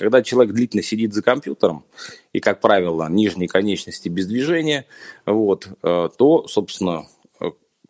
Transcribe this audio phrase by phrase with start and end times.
[0.00, 1.84] Когда человек длительно сидит за компьютером,
[2.32, 4.86] и, как правило, нижние конечности без движения,
[5.26, 7.06] вот, э, то, собственно,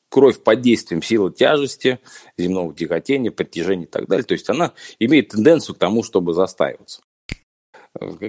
[0.09, 2.01] кровь под действием силы тяжести,
[2.37, 4.25] земного тяготения, притяжения и так далее.
[4.25, 7.01] То есть она имеет тенденцию к тому, чтобы застаиваться.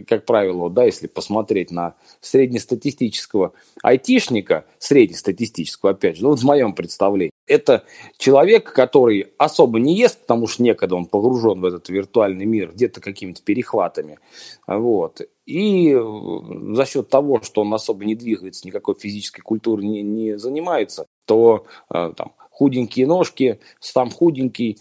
[0.07, 3.53] Как правило, да, если посмотреть на среднестатистического
[3.83, 7.83] айтишника, среднестатистического, опять же, ну, вот в моем представлении, это
[8.17, 13.01] человек, который особо не ест, потому что некогда он погружен в этот виртуальный мир где-то
[13.01, 14.19] какими-то перехватами.
[14.67, 15.21] Вот.
[15.45, 21.05] И за счет того, что он особо не двигается, никакой физической культурой не, не занимается,
[21.25, 24.77] то э, там, худенькие ножки, сам худенький.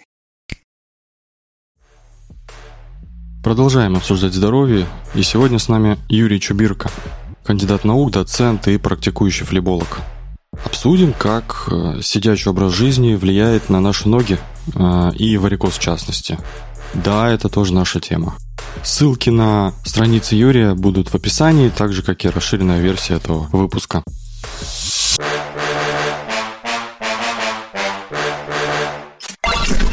[3.42, 6.90] Продолжаем обсуждать здоровье, и сегодня с нами Юрий Чубирко,
[7.42, 10.02] кандидат наук, доцент и практикующий флеболог.
[10.64, 14.38] Обсудим, как э, сидячий образ жизни влияет на наши ноги
[14.74, 16.38] э, и варикоз в частности.
[16.94, 18.34] Да, это тоже наша тема.
[18.82, 24.02] Ссылки на страницы Юрия будут в описании, так же, как и расширенная версия этого выпуска.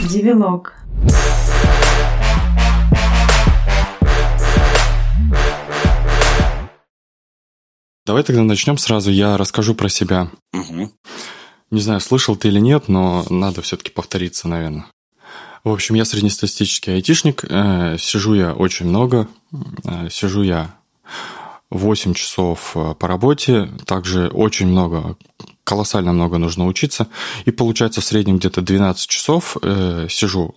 [0.09, 0.73] Девилог.
[8.07, 9.11] Давай тогда начнем сразу.
[9.11, 10.29] Я расскажу про себя.
[10.53, 10.91] Угу.
[11.71, 14.85] Не знаю, слышал ты или нет, но надо все-таки повториться, наверное.
[15.65, 17.43] В общем, я среднестатистический айтишник.
[17.43, 19.27] Э, сижу я очень много.
[19.83, 20.73] Э, сижу я
[21.69, 23.69] 8 часов э, по работе.
[23.85, 25.17] Также очень много,
[25.65, 27.07] колоссально много нужно учиться.
[27.43, 29.57] И получается в среднем где-то 12 часов
[30.09, 30.53] сижу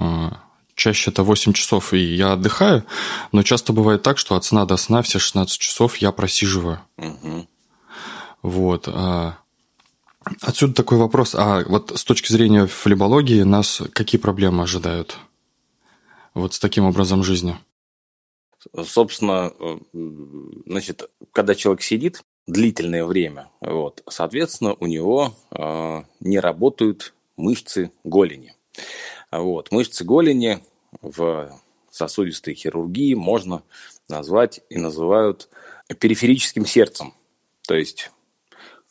[0.80, 2.84] чаще это 8 часов, и я отдыхаю,
[3.32, 6.80] но часто бывает так, что от сна до сна все 16 часов я просиживаю.
[6.96, 7.46] Угу.
[8.42, 8.88] Вот.
[8.88, 9.36] А
[10.40, 11.34] отсюда такой вопрос.
[11.34, 15.18] А вот с точки зрения флебологии нас какие проблемы ожидают?
[16.32, 17.58] Вот с таким образом жизни?
[18.84, 19.78] Собственно, э,
[20.66, 28.54] значит, когда человек сидит длительное время, вот, соответственно, у него э, не работают мышцы голени.
[29.30, 29.70] Вот.
[29.70, 30.60] Мышцы голени
[31.02, 31.50] в
[31.90, 33.62] сосудистой хирургии можно
[34.08, 35.48] назвать и называют
[35.98, 37.14] периферическим сердцем.
[37.66, 38.10] То есть,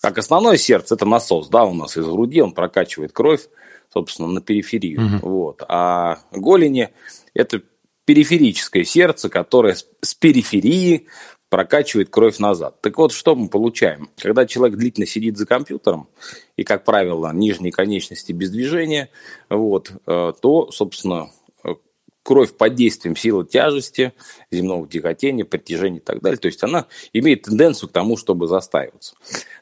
[0.01, 3.47] как основное сердце, это насос, да, у нас из груди, он прокачивает кровь,
[3.93, 5.17] собственно, на периферию.
[5.17, 5.29] Угу.
[5.29, 5.63] Вот.
[5.67, 6.89] А голени–
[7.33, 7.61] это
[8.05, 11.07] периферическое сердце, которое с периферии
[11.49, 12.79] прокачивает кровь назад.
[12.81, 14.09] Так вот, что мы получаем?
[14.17, 16.07] Когда человек длительно сидит за компьютером,
[16.57, 19.09] и, как правило, нижние конечности без движения,
[19.49, 21.31] вот, э, то, собственно,
[22.23, 24.13] кровь под действием силы тяжести,
[24.51, 26.37] земного тяготения, притяжения и так далее.
[26.37, 29.15] То есть она имеет тенденцию к тому, чтобы застаиваться.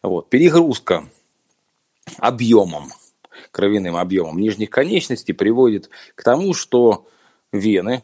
[0.04, 0.30] Вот.
[0.30, 1.10] Перегрузка
[2.18, 2.92] объемом,
[3.52, 7.08] кровяным объемом нижних конечностей приводит к тому, что
[7.54, 8.04] вены,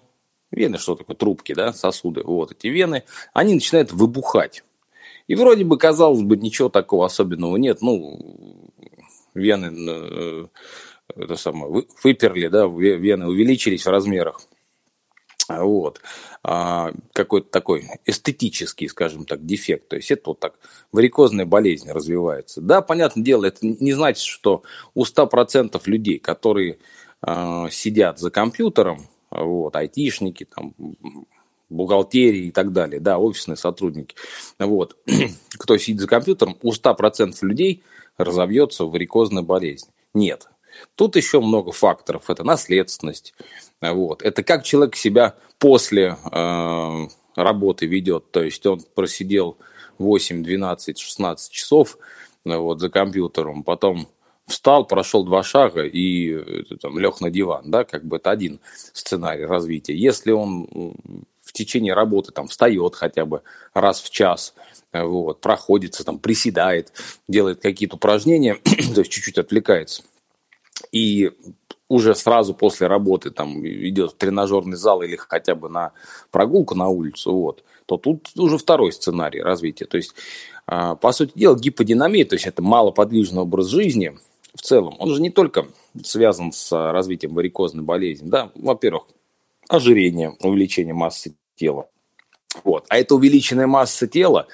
[0.56, 3.04] вены что такое, трубки, да, сосуды, вот эти вены,
[3.34, 4.64] они начинают выбухать.
[5.28, 7.82] И вроде бы, казалось бы, ничего такого особенного нет.
[7.82, 8.72] Ну,
[9.34, 10.46] вены э,
[11.16, 14.42] это самое, выперли, да, вены увеличились в размерах.
[15.50, 16.02] Вот.
[16.42, 19.90] А, какой-то такой эстетический, скажем так, дефект.
[19.90, 20.56] То есть это вот так
[20.92, 22.62] варикозная болезнь развивается.
[22.62, 24.64] Да, понятное дело, это не значит, что
[24.94, 26.80] у 100% людей, которые
[27.22, 30.74] а, сидят за компьютером, вот, айтишники, там,
[31.70, 34.16] бухгалтерии и так далее, да, офисные сотрудники,
[34.60, 34.98] вот,
[35.58, 37.84] кто сидит за компьютером, у 100% людей
[38.18, 39.90] разовьется варикозная болезнь.
[40.14, 40.48] Нет,
[40.96, 42.30] Тут еще много факторов.
[42.30, 43.34] Это наследственность.
[43.82, 44.22] Вот.
[44.22, 48.32] Это как человек себя после э, работы ведет.
[48.32, 49.58] То есть он просидел
[49.98, 51.98] 8, 12, 16 часов
[52.46, 54.08] э, вот, за компьютером, потом
[54.48, 57.72] встал, прошел два шага и э, там, лег на диван.
[57.72, 57.84] Да?
[57.84, 58.60] Как бы это один
[58.94, 59.96] сценарий развития.
[59.96, 60.68] Если он
[61.42, 63.44] в течение работы там, встает хотя бы
[63.74, 64.54] раз в час,
[64.92, 66.94] э, вот, проходится, там, приседает,
[67.28, 68.56] делает какие-то упражнения,
[68.96, 70.04] то есть чуть-чуть отвлекается,
[70.92, 71.32] и
[71.90, 75.92] уже сразу после работы там идет в тренажерный зал или хотя бы на
[76.32, 79.86] прогулку на улицу, вот, то тут уже второй сценарий развития.
[79.86, 80.16] То есть,
[80.66, 84.18] а, по сути дела, гиподинамия, то есть это малоподвижный образ жизни
[84.56, 85.68] в целом, он же не только
[86.04, 89.06] связан с развитием варикозной болезни, да, во-первых,
[89.68, 91.88] ожирение, увеличение массы тела,
[92.64, 94.48] вот, а эта увеличенная масса тела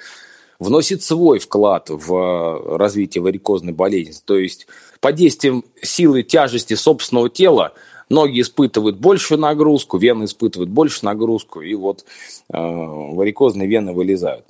[0.58, 4.66] вносит свой вклад в развитие варикозной болезни, то есть
[5.00, 7.72] под действием силы тяжести собственного тела
[8.10, 12.04] ноги испытывают большую нагрузку, вены испытывают большую нагрузку, и вот
[12.52, 14.44] э, варикозные вены вылезают.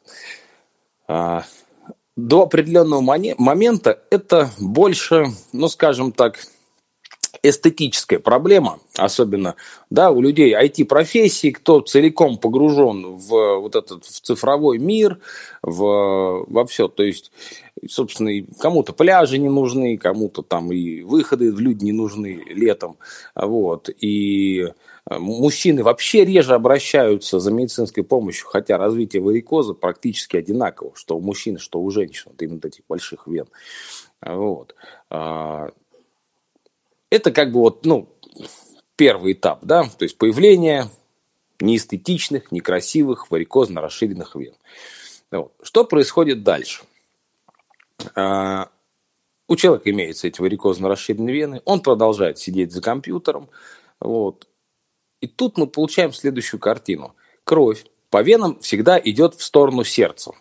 [2.28, 6.38] До определенного момента это больше, ну скажем так,
[7.42, 9.54] эстетическая проблема, особенно
[9.88, 15.18] да, у людей IT-профессии, кто целиком погружен в вот этот в цифровой мир,
[15.62, 16.88] в, во все.
[16.88, 17.32] То есть,
[17.88, 22.98] собственно, кому-то пляжи не нужны, кому-то там и выходы в люди не нужны летом.
[23.34, 23.88] Вот.
[24.00, 24.68] И
[25.08, 31.58] мужчины вообще реже обращаются за медицинской помощью, хотя развитие варикоза практически одинаково, что у мужчин,
[31.58, 33.46] что у женщин, вот именно этих больших вен.
[34.20, 34.74] Вот.
[35.08, 35.70] А,
[37.10, 38.08] это как бы вот, ну,
[38.96, 40.90] первый этап, да, то есть появление
[41.60, 44.54] неэстетичных, некрасивых, варикозно расширенных вен.
[45.30, 45.52] Вот.
[45.62, 46.82] Что происходит дальше?
[48.14, 48.68] А,
[49.48, 53.48] у человека имеются эти варикозно расширенные вены, он продолжает сидеть за компьютером,
[53.98, 54.46] вот.
[55.20, 57.14] И тут мы получаем следующую картину.
[57.44, 60.32] Кровь по венам всегда идет в сторону сердца.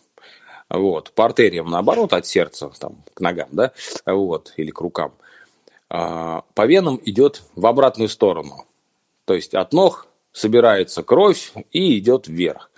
[0.69, 1.11] Вот.
[1.11, 3.73] По артериям, наоборот, от сердца там, к ногам, да,
[4.05, 5.13] вот, или к рукам.
[5.89, 8.65] А, по венам идет в обратную сторону.
[9.25, 12.69] То есть от ног собирается кровь и идет вверх.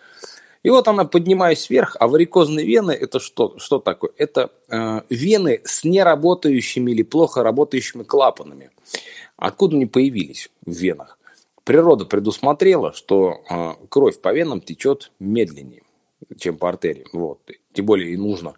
[0.64, 4.12] И вот она, поднимаясь вверх, а варикозные вены– это что, что такое?
[4.18, 8.70] Это э, вены с неработающими или плохо работающими клапанами.
[9.38, 11.18] Откуда они появились в венах?
[11.64, 15.84] Природа предусмотрела, что э, кровь по венам течет медленнее
[16.38, 17.08] чем по артериям.
[17.14, 17.40] Вот.
[17.74, 18.54] Тем более и нужно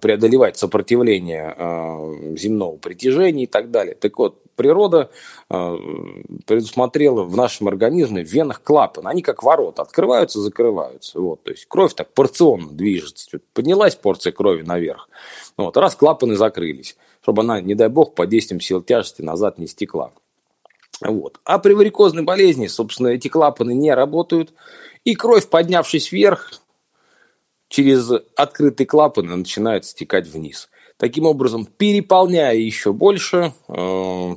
[0.00, 3.94] преодолевать сопротивление э, земного притяжения и так далее.
[3.94, 5.10] Так вот, природа
[5.48, 9.06] предусмотрела в нашем организме в венах клапан.
[9.06, 11.20] Они как ворота, открываются, закрываются.
[11.20, 11.42] Вот.
[11.42, 13.40] То есть кровь так порционно движется.
[13.52, 15.08] Поднялась порция крови наверх.
[15.56, 15.76] Вот.
[15.76, 20.12] Раз клапаны закрылись, чтобы она, не дай бог, под действием сил тяжести назад не стекла.
[21.00, 21.40] Вот.
[21.44, 24.52] А при варикозной болезни, собственно, эти клапаны не работают,
[25.04, 26.52] и кровь, поднявшись вверх,
[27.68, 30.68] через открытые клапаны начинает стекать вниз.
[30.96, 34.36] Таким образом, переполняя еще больше э,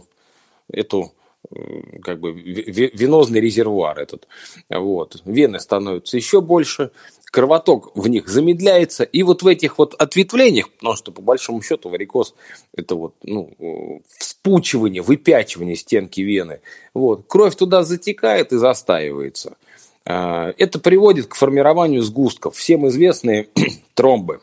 [0.72, 1.14] эту
[1.52, 4.28] э, как бы венозный резервуар этот.
[4.70, 5.22] Вот.
[5.26, 6.92] Вены становятся еще больше,
[7.32, 11.90] кровоток в них замедляется, и вот в этих вот ответвлениях, потому что по большому счету
[11.90, 12.34] варикоз
[12.76, 16.62] это вот ну, вспучивание, выпячивание стенки вены,
[16.94, 19.58] вот, кровь туда затекает и застаивается.
[20.06, 22.56] А, это приводит к формированию сгустков.
[22.56, 23.50] Всем известные
[23.94, 24.42] тромбы,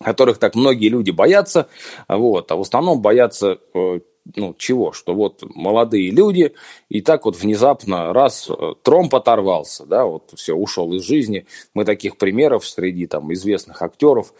[0.00, 1.68] которых так многие люди боятся.
[2.08, 4.00] Вот, а в основном боятся э,
[4.36, 4.92] ну, чего?
[4.92, 6.54] Что вот молодые люди,
[6.88, 11.46] и так вот внезапно раз э, тромб оторвался, да, вот все, ушел из жизни.
[11.74, 14.34] Мы таких примеров среди там известных актеров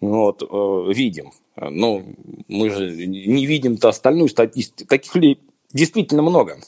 [0.00, 1.32] вот, э, видим.
[1.56, 2.02] Но
[2.48, 4.88] мы же не видим-то остальную статистику.
[4.88, 5.38] Таких людей
[5.72, 6.58] действительно много.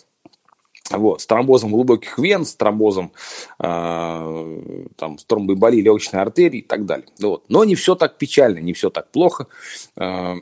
[0.91, 3.13] Вот, с тромбозом глубоких вен, с тромбозом,
[3.59, 7.07] э, там, с тромбоэмболией легочной артерии и так далее.
[7.19, 7.45] Вот.
[7.49, 9.47] Но не все так печально, не все так плохо.
[9.97, 10.35] Э,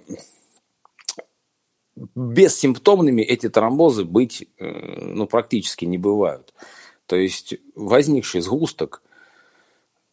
[2.17, 6.53] бессимптомными эти тромбозы быть э, ну, практически не бывают.
[7.07, 9.03] То есть возникший сгусток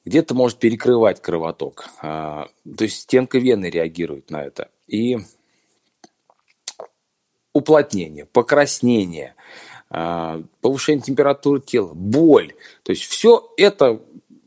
[0.05, 1.89] где-то может перекрывать кровоток.
[2.03, 2.45] Э,
[2.77, 4.69] то есть стенка вены реагирует на это.
[4.85, 5.17] И
[7.51, 9.33] уплотнение, покраснение–
[9.89, 12.53] повышение температуры тела, боль.
[12.83, 14.00] То есть все это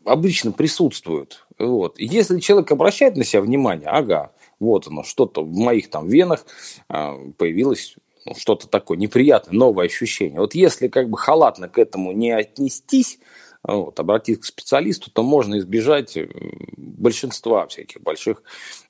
[0.04, 1.44] обычно присутствует.
[1.58, 1.98] Вот.
[1.98, 6.46] Если человек обращает на себя внимание, ага, вот оно, что-то в моих там венах
[6.88, 10.38] а, появилось ну, что-то такое неприятное, новое ощущение.
[10.40, 13.18] Вот если как бы халатно к этому не отнестись,
[13.64, 16.28] вот, обратиться к специалисту, то можно избежать э,
[16.76, 18.42] большинства всяких больших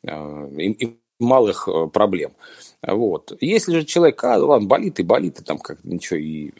[0.02, 2.32] и, и малых э, проблем.
[2.82, 3.36] Вот.
[3.40, 6.50] Если же человек, а, ладно, болит и болит, и там как ничего, и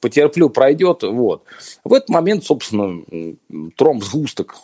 [0.00, 1.44] потерплю, пройдет, вот.
[1.84, 3.04] В этот момент, собственно,
[3.76, 4.56] тромб сгусток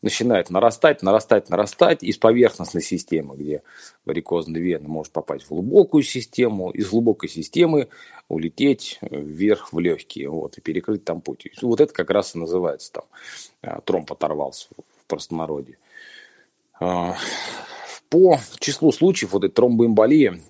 [0.00, 3.62] начинает нарастать, нарастать, нарастать из поверхностной системы, где
[4.04, 7.88] варикозная вена может попасть в глубокую систему, из глубокой системы
[8.28, 11.48] улететь вверх в легкие, вот, и перекрыть там путь.
[11.60, 13.04] Вот это как раз и называется там
[13.62, 15.78] а, тромб оторвался в простонародье.
[18.12, 20.42] По числу случаев вот этой тромбоэмболии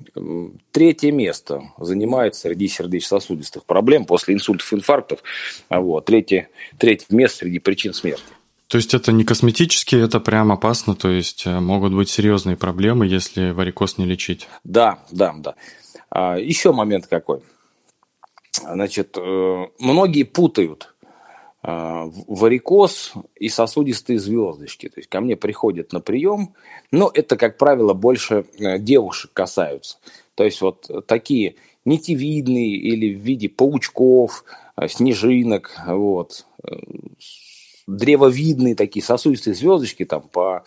[0.72, 5.22] третье место занимает среди сердечно-сосудистых проблем после инсультов, инфарктов.
[5.68, 8.24] А вот, третье, третье место среди причин смерти.
[8.66, 13.06] То есть это не косметически, это прям опасно, то есть э, могут быть серьезные проблемы,
[13.06, 14.48] если варикоз не лечить.
[14.64, 15.54] Да, да, да.
[16.10, 17.42] А, еще момент какой.
[18.50, 20.91] Значит, э, многие путают
[21.62, 24.88] варикоз и сосудистые звездочки.
[24.88, 26.54] То есть ко мне приходят на прием,
[26.90, 29.98] но это, как правило, больше э, девушек касаются.
[30.34, 31.54] То есть вот такие
[31.84, 34.44] нитевидные или в виде паучков,
[34.76, 36.70] э, снежинок, вот, э,
[37.86, 40.62] древовидные такие сосудистые звездочки там по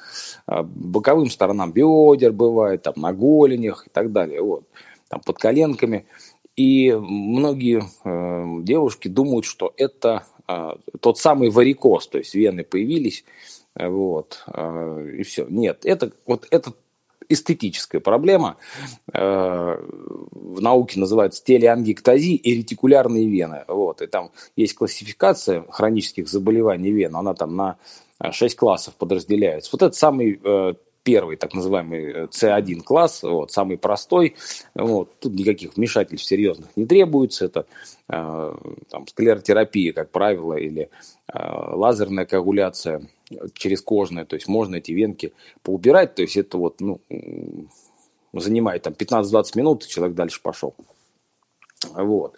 [0.47, 4.41] боковым сторонам бедер бывают, там на голенях и так далее.
[4.41, 4.65] Вот.
[5.07, 6.05] там, под коленками.
[6.55, 13.25] И многие э, девушки думают, что это э, тот самый варикоз, то есть вены появились,
[13.75, 15.45] вот, э, и все.
[15.49, 16.75] Нет, это вот этот
[17.29, 18.57] эстетическая проблема.
[19.13, 19.77] Э,
[20.31, 23.65] в науке называется телеангиктазия и ретикулярные вены.
[23.67, 24.01] Вот.
[24.01, 27.15] И там есть классификация хронических заболеваний вен.
[27.15, 27.77] Она там на
[28.31, 29.69] 6 классов подразделяется.
[29.73, 30.73] Вот это самый э,
[31.05, 34.35] первый так называемый C1 класс, вот, самый простой.
[34.73, 37.45] Вот, тут никаких вмешательств серьезных не требуется.
[37.45, 37.65] Это
[38.09, 38.55] э,
[38.89, 40.89] там, склеротерапия, как правило, или
[41.31, 43.07] э, лазерная коагуляция
[43.53, 45.33] через кожное, то есть можно эти венки
[45.63, 47.01] поубирать, то есть это вот, ну,
[48.33, 50.75] занимает там 15-20 минут, и человек дальше пошел.
[51.93, 52.37] Вот.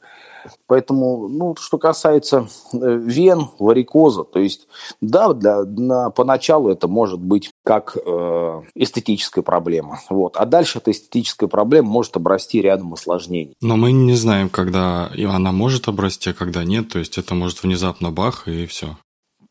[0.65, 4.67] Поэтому, ну, что касается э, вен, варикоза, то есть,
[5.01, 9.99] да, для, на, поначалу это может быть как э, эстетическая проблема.
[10.09, 10.37] Вот.
[10.37, 13.55] А дальше эта эстетическая проблема может обрасти рядом осложнений.
[13.59, 16.87] Но мы не знаем, когда она может обрасти, а когда нет.
[16.87, 18.95] То есть это может внезапно бах и все.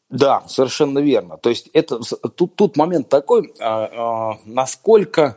[0.08, 1.36] Да, совершенно верно.
[1.36, 5.36] То есть это тут, тут момент такой, а, а, насколько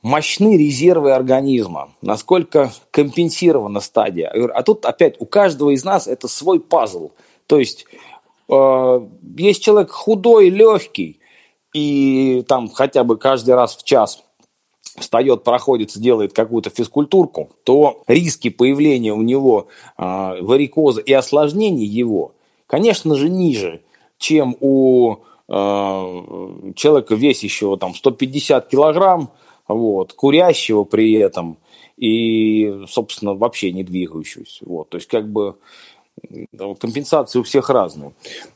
[0.00, 4.30] мощны резервы организма, насколько компенсирована стадия.
[4.30, 7.10] А тут опять у каждого из нас это свой пазл.
[7.46, 7.84] То есть
[8.48, 9.00] э,
[9.36, 11.17] есть человек худой, легкий,
[11.78, 14.24] и там хотя бы каждый раз в час
[14.96, 22.34] встает, проходится, делает какую-то физкультурку, то риски появления у него э, варикоза и осложнений его–
[22.68, 23.82] конечно же, ниже,
[24.18, 25.16] чем у
[25.48, 25.52] э,
[26.76, 29.32] человека, весящего там 150 килограмм,
[29.66, 31.58] вот, курящего при этом
[31.96, 34.64] и, собственно, вообще не двигающегося.
[34.64, 35.56] Вот, то есть, как бы
[36.80, 38.12] компенсации у всех разные,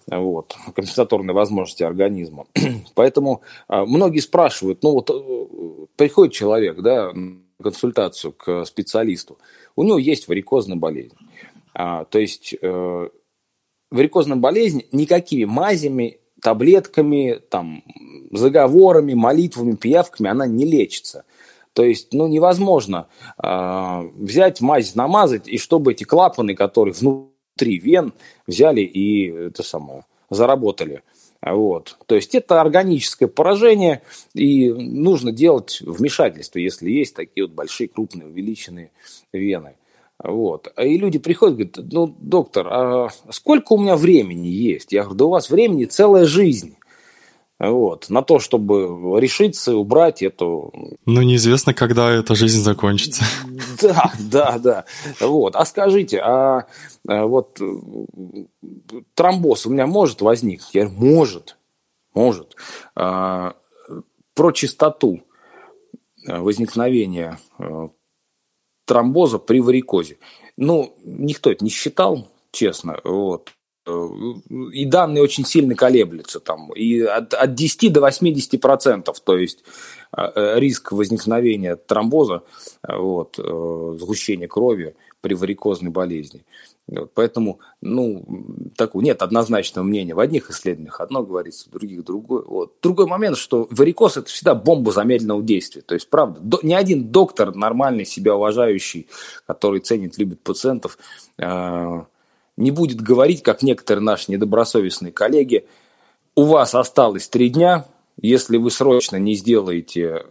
[0.07, 2.47] вот, компенсаторные возможности организма.
[2.95, 7.13] Поэтому э, многие спрашивают, ну вот э, приходит человек, да,
[7.63, 9.39] консультацию к специалисту,
[9.77, 11.17] у него есть варикозная болезнь.
[11.75, 13.09] А, то есть э,
[13.91, 17.85] варикозная болезнь никакими мазями, таблетками, там,
[18.33, 21.25] заговорами, молитвами, пиявками она не лечится.
[21.73, 23.07] То есть, ну, невозможно
[23.43, 27.32] э, взять мазь, намазать, и чтобы эти клапаны, которые внутри
[27.71, 28.13] вен,
[28.47, 31.03] взяли и это самое, заработали.
[31.43, 31.97] Вот.
[32.07, 34.03] То есть это органическое поражение,
[34.33, 38.93] и нужно делать вмешательство, если есть такие вот большие, крупные, увеличенные
[39.33, 39.75] вены.
[40.23, 40.73] Вот.
[40.79, 44.93] И люди приходят, говорят, ну, доктор, а сколько у меня времени есть?
[44.93, 46.77] Я говорю, да у вас времени целая жизнь.
[47.63, 50.73] Вот, на то, чтобы решиться, убрать эту...
[51.07, 53.25] Ну, неизвестно, когда эта жизнь закончится.
[53.81, 54.85] Да, да, да.
[55.21, 55.55] Вот.
[55.55, 56.67] А скажите, а,
[57.07, 57.61] а вот
[59.15, 60.75] тромбоз у меня может возникнуть?
[60.75, 61.57] Я говорю, может,
[62.15, 62.57] может.
[62.97, 63.55] А,
[64.35, 65.23] про частоту
[66.27, 67.89] возникновения э,
[68.85, 70.19] тромбоза при варикозе.
[70.57, 73.01] Ну, никто это не считал, честно.
[73.05, 73.53] Вот.
[73.85, 76.73] И данные очень сильно колеблются там.
[76.73, 79.65] И от, от 10 до 80 процентов, то есть
[80.17, 82.45] э, риск возникновения тромбоза,
[82.87, 86.45] вот, э, сгущения крови при варикозной болезни.
[86.87, 88.25] Вот, поэтому, ну,
[88.77, 90.15] такого нет однозначного мнения.
[90.15, 92.43] В одних исследованиях одно говорится, в других другое.
[92.43, 92.75] Вот.
[92.83, 95.83] Другой момент, что варикоз– это всегда бомба замедленного действия.
[95.83, 99.09] То есть, правда, до, ни один доктор нормальный, себя уважающий,
[99.47, 100.99] который ценит, любит пациентов,
[101.39, 102.03] э,
[102.57, 105.67] не будет говорить, как некоторые наши недобросовестные коллеги,
[106.35, 107.87] у вас осталось три дня,
[108.21, 110.25] если вы срочно не сделаете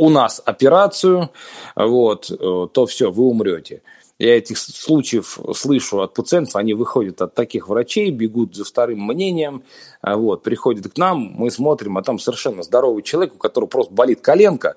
[0.00, 1.30] у нас операцию,
[1.76, 3.82] вот, э, то все, вы умрете.
[4.18, 9.62] Я этих случаев слышу от пациентов, они выходят от таких врачей, бегут за вторым мнением,
[10.00, 13.92] а вот, приходят к нам, мы смотрим, а там совершенно здоровый человек, у которого просто
[13.92, 14.76] болит коленка,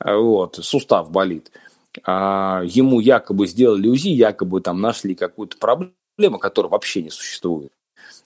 [0.00, 1.52] а вот, сустав болит.
[2.04, 5.92] А ему якобы сделали УЗИ, якобы там нашли какую-то проблему,
[6.38, 7.72] которая вообще не существует.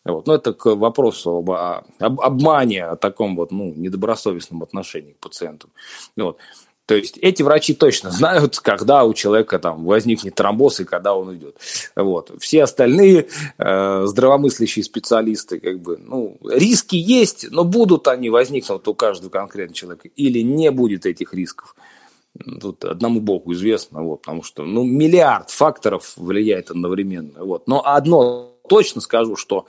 [0.05, 0.27] Вот.
[0.27, 5.69] Но это к вопросу об, об обмане, о таком вот, ну, недобросовестном отношении к пациенту.
[6.17, 6.39] Вот.
[6.87, 11.29] То есть эти врачи точно знают, когда у человека там возникнет тромбоз и когда он
[11.29, 11.57] уйдет.
[11.95, 12.33] Вот.
[12.39, 13.29] Все остальные
[13.59, 19.75] э, здравомыслящие специалисты, как бы, ну, риски есть, но будут они возникнут у каждого конкретного
[19.75, 21.77] человека или не будет этих рисков.
[22.61, 27.45] Тут одному богу известно, вот, потому что ну, миллиард факторов влияет одновременно.
[27.45, 27.67] Вот.
[27.67, 29.67] Но одно точно скажу, что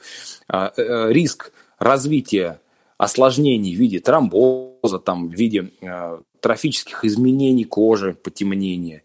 [0.51, 2.59] э, э, риск развития
[2.97, 9.03] осложнений в виде тромбоза, там, в виде э, трофических изменений кожи, потемнения,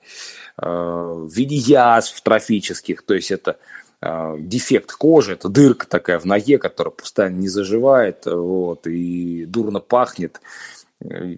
[0.61, 3.57] э, в виде язв трофических, то есть это
[4.03, 9.81] э, дефект кожи, это дырка такая в ноге, которая постоянно не заживает, вот, и дурно
[9.81, 10.41] пахнет,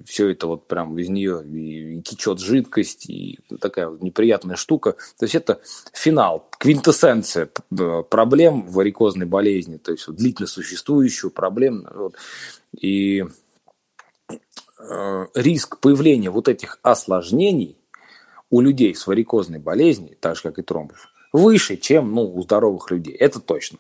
[0.05, 4.93] все это вот прям из нее и, и течет жидкость, и такая вот неприятная штука.
[5.19, 5.61] То есть это
[5.93, 7.49] финал, квинтэссенция
[8.09, 11.87] проблем варикозной болезни, то есть вот, длительно существующую проблем.
[11.93, 12.15] Вот.
[12.79, 13.25] И
[14.79, 17.77] э, риск появления вот этих осложнений
[18.51, 22.91] у людей с варикозной болезнью, так же как и тромбов, выше, чем ну, у здоровых
[22.91, 23.15] людей.
[23.15, 23.79] Это точно.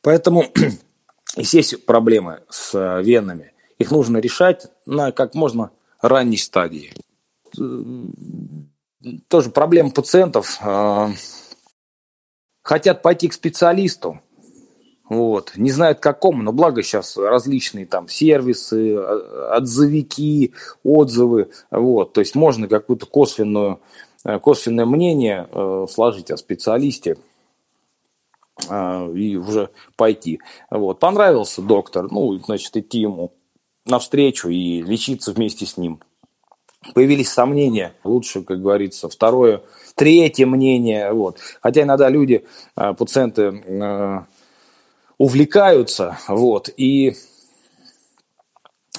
[0.00, 0.44] Поэтому,
[1.36, 6.92] если есть проблемы с венами, их нужно решать на как можно ранней стадии.
[9.28, 10.58] Тоже проблема пациентов.
[10.60, 11.10] А,
[12.62, 14.20] хотят пойти к специалисту,
[15.08, 15.52] вот.
[15.56, 20.52] Не знают к какому, но благо сейчас различные там сервисы, а, отзывики,
[20.82, 21.50] отзывы.
[21.70, 22.12] Вот.
[22.12, 23.80] То есть можно какую-то косвенную,
[24.24, 27.18] э, косвенное мнение э, сложить о специалисте
[28.68, 30.40] э, и уже пойти.
[30.70, 30.98] Вот.
[30.98, 33.32] Понравился доктор, ну, значит, идти ему
[33.86, 36.00] навстречу и лечиться вместе с ним.
[36.94, 39.62] Появились сомнения, лучше, как говорится, второе,
[39.94, 41.12] третье мнение.
[41.12, 41.38] Вот.
[41.60, 42.44] Хотя иногда люди,
[42.76, 44.20] э, пациенты э,
[45.18, 47.14] увлекаются вот, и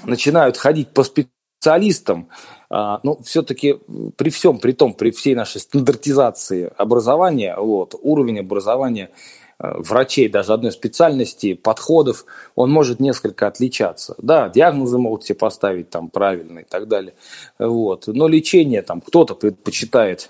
[0.03, 2.29] начинают ходить по специалистам,
[2.69, 3.79] а, ну, все-таки
[4.17, 9.09] при всем, при том, при всей нашей стандартизации образования, вот, уровень образования
[9.59, 14.15] врачей даже одной специальности, подходов, он может несколько отличаться.
[14.19, 17.13] Да, диагнозы могут себе поставить там правильно и так далее.
[17.57, 18.07] Вот.
[18.07, 20.29] Но лечение там кто-то предпочитает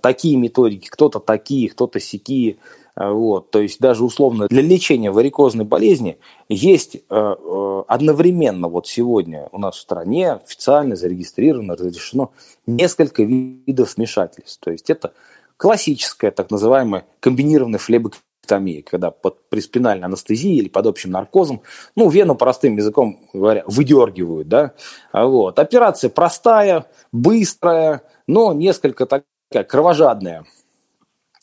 [0.00, 2.56] такие методики, кто-то такие, кто-то сякие.
[2.96, 9.48] Вот, то есть даже условно для лечения варикозной болезни есть э, э, одновременно вот сегодня
[9.52, 12.32] у нас в стране официально зарегистрировано, разрешено
[12.66, 14.58] несколько видов вмешательств.
[14.58, 15.12] То есть это
[15.56, 18.14] классическая так называемая комбинированная флебек
[18.48, 21.62] тромбектомии, когда под приспинальной анестезией или под общим наркозом,
[21.94, 24.72] ну, вену простым языком говоря, выдергивают, да,
[25.12, 25.58] а вот.
[25.58, 30.44] Операция простая, быстрая, но несколько такая кровожадная,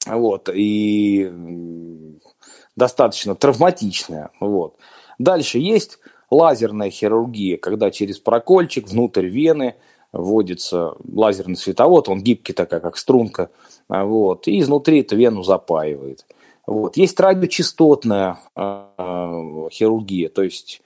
[0.05, 1.31] вот, и
[2.75, 4.75] достаточно травматичная, вот.
[5.19, 9.75] Дальше есть лазерная хирургия, когда через прокольчик внутрь вены
[10.11, 13.49] вводится лазерный световод, он гибкий такая, как струнка,
[13.89, 16.25] вот, и изнутри эту вену запаивает.
[16.67, 16.97] Вот.
[16.97, 20.81] Есть радиочастотная э, хирургия, то есть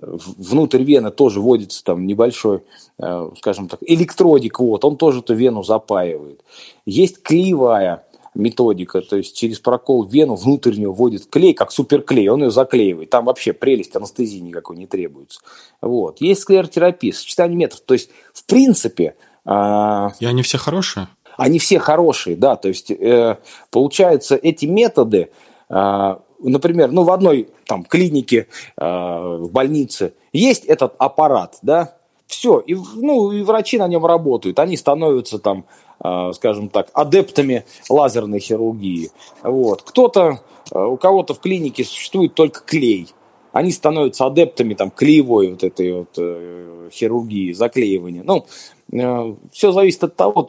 [0.00, 2.62] внутрь вены тоже вводится там небольшой,
[2.98, 6.42] э, скажем так, электродик, вот, он тоже эту вену запаивает.
[6.86, 12.50] Есть клеевая методика, то есть через прокол вену внутреннюю вводит клей, как суперклей, он ее
[12.50, 13.10] заклеивает.
[13.10, 15.40] Там вообще прелесть анестезии никакой не требуется.
[15.80, 16.20] Вот.
[16.20, 17.84] Есть склеротерапия, сочетание методов.
[17.84, 19.16] То есть, в принципе...
[19.44, 21.08] Э, И они все хорошие?
[21.40, 23.38] Они все хорошие, да, то есть э,
[23.70, 25.30] получается эти методы,
[25.70, 31.94] э, например, ну в одной там клинике, э, в больнице есть этот аппарат, да,
[32.26, 35.64] все, и, ну, и врачи на нем работают, они становятся там,
[36.04, 39.10] э, скажем так, адептами лазерной хирургии,
[39.42, 43.08] вот, кто-то, э, у кого-то в клинике существует только клей,
[43.52, 48.22] они становятся адептами там клеевой вот этой вот э, хирургии, заклеивания.
[48.22, 48.46] Ну,
[48.92, 50.46] э, все зависит от того,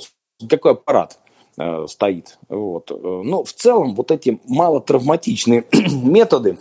[0.50, 1.20] какой аппарат
[1.58, 2.38] э, стоит.
[2.50, 2.92] Вот.
[2.92, 5.66] Но в целом вот эти малотравматичные
[6.04, 6.58] методы,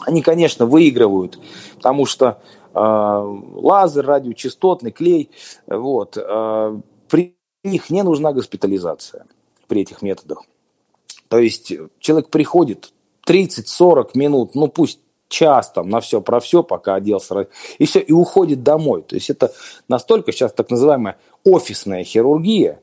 [0.00, 1.38] они, конечно, выигрывают,
[1.76, 2.42] потому что
[2.74, 5.30] э, лазер, радиочастотный, клей,
[5.66, 9.26] вот, э, при них не нужна госпитализация
[9.68, 10.44] при этих методах.
[11.28, 12.92] То есть человек приходит
[13.26, 17.48] 30-40 минут, ну пусть час там на все про все, пока оделся,
[17.78, 19.02] и все, и уходит домой.
[19.02, 19.52] То есть это
[19.88, 22.80] настолько сейчас так называемая офисная хирургия,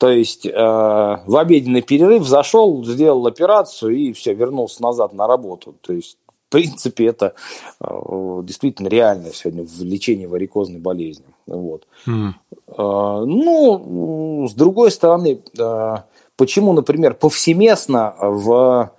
[0.00, 5.74] то есть э, в обеденный перерыв зашел, сделал операцию и все, вернулся назад на работу.
[5.82, 6.16] То есть,
[6.48, 7.34] в принципе, это
[7.82, 11.26] э, действительно реальное сегодня в лечении варикозной болезни.
[11.46, 11.86] Вот.
[12.06, 12.30] Mm.
[12.68, 15.96] Э, ну, с другой стороны, э,
[16.36, 18.92] почему, например, повсеместно в,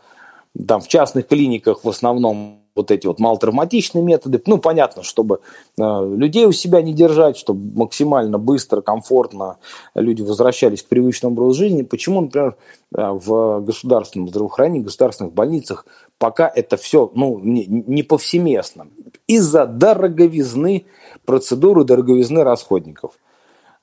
[0.68, 4.42] там, в частных клиниках в основном вот эти вот малотравматичные методы.
[4.46, 5.42] Ну, понятно, чтобы
[5.78, 5.82] э,
[6.16, 9.58] людей у себя не держать, чтобы максимально быстро, комфортно
[9.96, 11.84] люди возвращались к привычному образу жизни.
[11.84, 12.56] Почему, например,
[12.96, 15.86] э, в государственном здравоохранении, в государственных больницах
[16.18, 18.88] пока это все ну, не, не повсеместно?
[19.28, 20.86] Из-за дороговизны
[21.26, 23.14] процедуры, дороговизны расходников.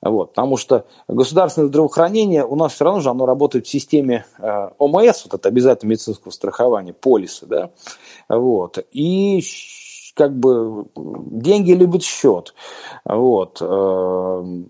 [0.01, 4.69] Вот, потому что государственное здравоохранение у нас все равно же оно работает в системе э,
[4.77, 7.71] ОМС, вот это обязательное медицинского страхования, полисы, да,
[8.29, 9.43] вот, и
[10.15, 12.53] как бы деньги любят счет,
[13.03, 14.63] вот, э,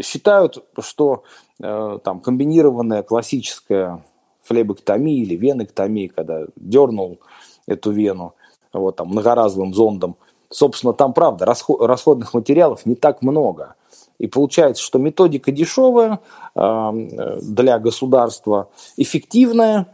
[0.00, 1.24] считают, что
[1.60, 4.04] э, там комбинированная классическая
[4.44, 7.18] флебэктомия или венэктомия, когда дернул
[7.66, 8.34] эту вену,
[8.72, 10.16] вот там многоразовым зондом,
[10.50, 13.74] собственно, там, правда, расходных материалов не так много.
[14.18, 16.20] И получается, что методика дешевая
[16.54, 19.88] для государства, эффективная,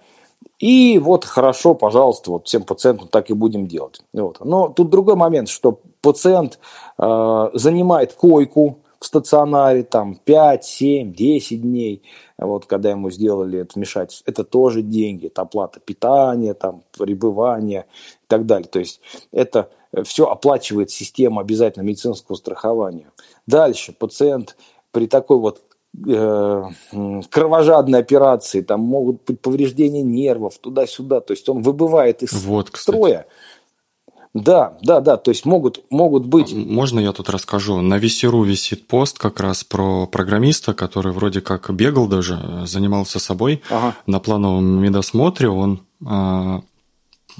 [0.60, 4.02] и вот хорошо, пожалуйста, вот всем пациентам так и будем делать.
[4.12, 4.44] Вот.
[4.44, 6.58] Но тут другой момент, что пациент
[6.98, 12.02] э, занимает койку в стационаре там 5, 7, 10 дней,
[12.36, 18.26] вот когда ему сделали это вмешательство, это тоже деньги, это оплата питания, там, пребывания и
[18.26, 18.68] так далее.
[18.68, 19.00] То есть
[19.32, 19.70] это
[20.04, 23.10] все оплачивает система обязательно медицинского страхования.
[23.46, 24.56] Дальше пациент
[24.92, 25.62] при такой вот
[26.06, 26.64] э,
[27.30, 33.26] кровожадной операции, там могут быть повреждения нервов, туда-сюда, то есть он выбывает из вот, строя.
[34.32, 36.52] Да, да, да, то есть могут, могут быть...
[36.54, 37.80] Можно я тут расскажу?
[37.80, 43.60] На Весеру висит пост как раз про программиста, который вроде как бегал даже, занимался собой.
[43.68, 43.96] Ага.
[44.06, 45.80] На плановом медосмотре он...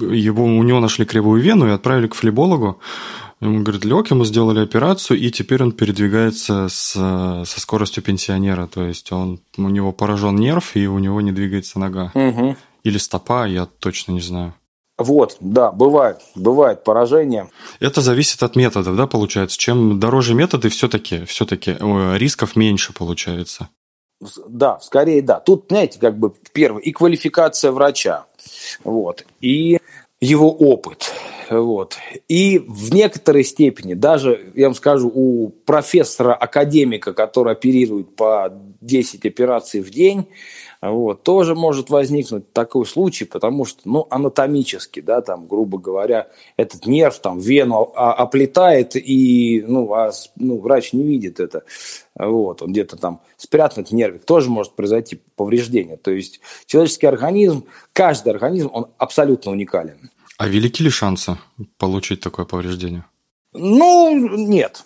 [0.01, 2.79] Его, у него нашли кривую вену и отправили к флебологу.
[3.39, 8.67] Ему говорит, лег, ему сделали операцию, и теперь он передвигается с, со скоростью пенсионера.
[8.67, 12.11] То есть он, у него поражен нерв, и у него не двигается нога.
[12.13, 12.55] Угу.
[12.83, 14.53] Или стопа, я точно не знаю.
[14.97, 17.49] Вот, да, бывает, бывает поражение.
[17.79, 19.57] Это зависит от методов, да, получается.
[19.57, 21.75] Чем дороже методы, все-таки, все-таки
[22.17, 23.69] рисков меньше получается.
[24.47, 25.39] Да, скорее да.
[25.39, 28.25] Тут, знаете, как бы первое, и квалификация врача,
[28.83, 29.79] вот, и
[30.21, 31.11] его опыт.
[31.49, 31.97] Вот.
[32.29, 39.81] И в некоторой степени, даже, я вам скажу, у профессора-академика, который оперирует по 10 операций
[39.81, 40.27] в день,
[40.81, 46.87] вот, тоже может возникнуть такой случай, потому что, ну, анатомически, да, там, грубо говоря, этот
[46.87, 51.63] нерв, там, вену оплетает, и, ну, а, ну, врач не видит это,
[52.15, 55.97] вот, он где-то там спрятан, нервик, тоже может произойти повреждение.
[55.97, 60.09] То есть человеческий организм, каждый организм, он абсолютно уникален.
[60.37, 61.37] А велики ли шансы
[61.77, 63.05] получить такое повреждение?
[63.53, 64.83] Ну, нет.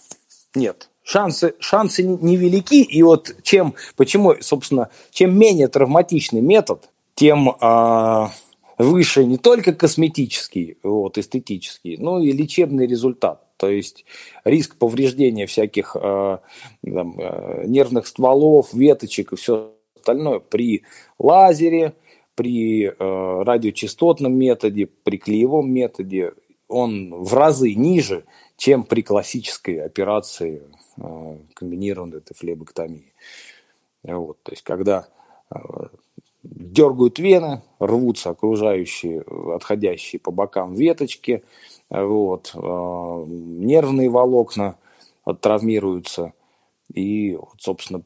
[0.56, 0.90] Нет.
[1.08, 2.82] Шансы, шансы невелики.
[2.82, 8.32] И вот чем, почему, собственно, чем менее травматичный метод, тем а,
[8.80, 13.44] выше не только косметический, вот, эстетический, но и лечебный результат.
[13.58, 14.04] То есть
[14.44, 16.38] риск повреждения всяких э,
[16.84, 20.84] там, э, нервных стволов, веточек и все остальное при
[21.20, 21.94] лазере,
[22.34, 26.34] при э, радиочастотном методе, при клеевом методе
[26.68, 28.26] он в разы ниже,
[28.58, 30.64] чем при классической операции
[30.98, 33.14] э, комбинированной флебэктомии.
[34.04, 35.08] Вот, то есть, когда
[35.54, 35.58] э,
[36.44, 41.44] дергают вены, рвутся окружающие, отходящие по бокам веточки,
[41.90, 44.78] вот, э, нервные волокна
[45.42, 46.34] травмируются–
[46.94, 48.04] и, вот, собственно,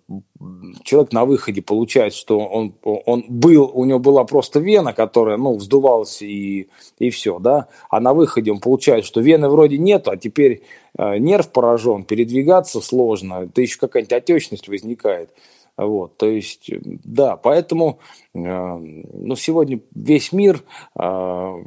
[0.83, 5.57] человек на выходе получает, что он, он был, у него была просто вена, которая, ну,
[5.57, 7.67] вздувалась и, и все, да.
[7.89, 10.63] А на выходе он получает, что вены вроде нет, а теперь
[10.97, 15.31] э, нерв поражен, передвигаться сложно, это еще какая-нибудь отечность возникает.
[15.75, 17.99] Вот, то есть, да, поэтому,
[18.33, 20.63] э, ну, сегодня весь мир,
[20.97, 21.63] э,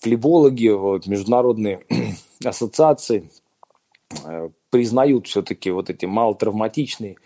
[0.00, 1.84] флебологи, вот, международные
[2.44, 3.30] ассоциации,
[4.70, 7.16] признают все-таки вот эти малотравматичные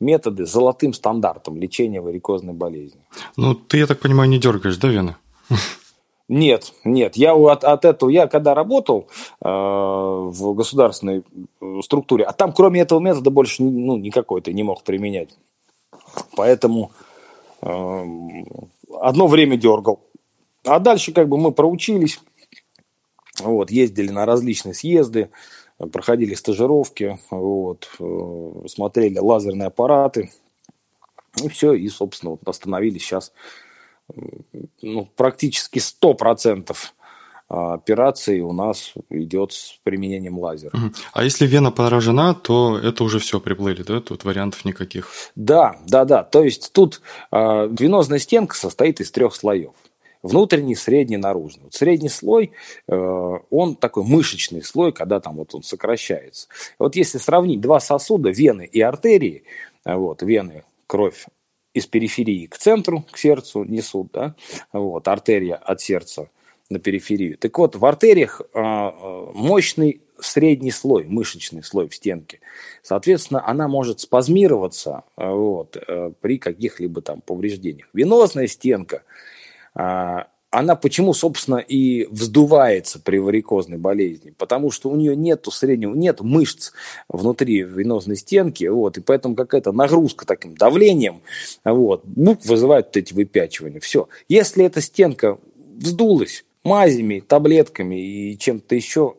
[0.00, 3.00] методы золотым стандартом лечения варикозной болезни.
[3.36, 5.16] Ну, ты, я так понимаю, не дергаешь, да, вены?
[6.28, 7.16] Нет, нет.
[7.16, 9.06] Я от, от этого, я когда работал
[9.40, 11.22] э, в государственной
[11.60, 15.28] э, структуре, а там кроме этого метода больше ну, никакой ты не мог применять.
[16.34, 16.90] Поэтому
[17.62, 18.04] э,
[19.00, 20.00] одно время дергал.
[20.64, 22.20] А дальше как бы мы проучились,
[23.38, 25.30] вот, ездили на различные съезды,
[25.92, 30.30] проходили стажировки, вот, э, смотрели лазерные аппараты,
[31.42, 33.32] и все, и, собственно, вот остановились сейчас
[34.82, 36.76] ну, практически 100%
[37.48, 40.72] операций у нас идет с применением лазера.
[41.12, 44.00] А если вена поражена, то это уже все приплыли, да?
[44.00, 45.10] Тут вариантов никаких.
[45.36, 46.24] Да, да, да.
[46.24, 47.36] То есть тут э,
[47.78, 49.74] венозная стенка состоит из трех слоев
[50.26, 51.64] внутренний, средний, наружный.
[51.64, 52.52] Вот средний слой,
[52.88, 56.48] э, он такой мышечный слой, когда там вот он сокращается.
[56.78, 59.44] Вот если сравнить два сосуда, вены и артерии,
[59.84, 61.26] э, вот, вены, кровь
[61.74, 64.34] из периферии к центру, к сердцу несут, да,
[64.72, 66.30] вот, артерия от сердца
[66.68, 67.38] на периферию.
[67.38, 68.60] Так вот, в артериях э,
[69.34, 72.40] мощный средний слой, мышечный слой в стенке.
[72.82, 75.76] Соответственно, она может спазмироваться вот,
[76.20, 77.88] при каких-либо там повреждениях.
[77.92, 79.02] Венозная стенка–
[79.76, 84.30] она почему, собственно, и вздувается при варикозной болезни?
[84.30, 86.72] Потому что у нее нету среднего, нет мышц
[87.08, 91.20] внутри венозной стенки, вот, и поэтому какая-то нагрузка таким давлением,
[91.64, 93.80] вот, бук вызывает вот эти выпячивания.
[93.80, 94.08] Все.
[94.28, 95.38] Если эта стенка
[95.76, 99.16] вздулась мазями, таблетками и чем-то еще,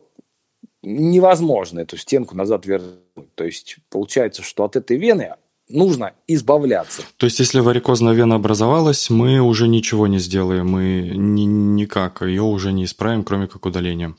[0.82, 2.98] невозможно эту стенку назад вернуть.
[3.34, 5.34] То есть получается, что от этой вены
[5.68, 7.02] нужно избавляться.
[7.16, 12.42] То есть, если варикозная вена образовалась, мы уже ничего не сделаем, мы ни, никак ее
[12.42, 14.16] уже не исправим, кроме как удалением.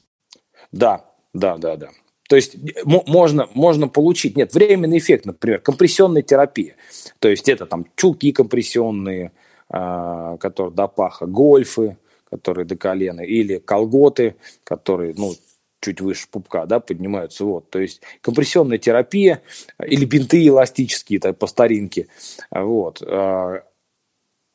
[0.71, 1.89] Да, да, да, да.
[2.29, 6.75] То есть можно, можно получить, нет, временный эффект, например, компрессионная терапия.
[7.17, 9.31] То есть это там чулки компрессионные,
[9.73, 11.97] э, которые до паха, гольфы,
[12.29, 15.33] которые до колена, или колготы, которые, ну,
[15.81, 17.45] чуть выше пупка, да, поднимаются.
[17.45, 17.69] Вот.
[17.69, 19.41] То есть компрессионная терапия
[19.83, 22.07] или бинты эластические так, по старинке.
[22.51, 23.01] Вот.
[23.01, 23.63] А,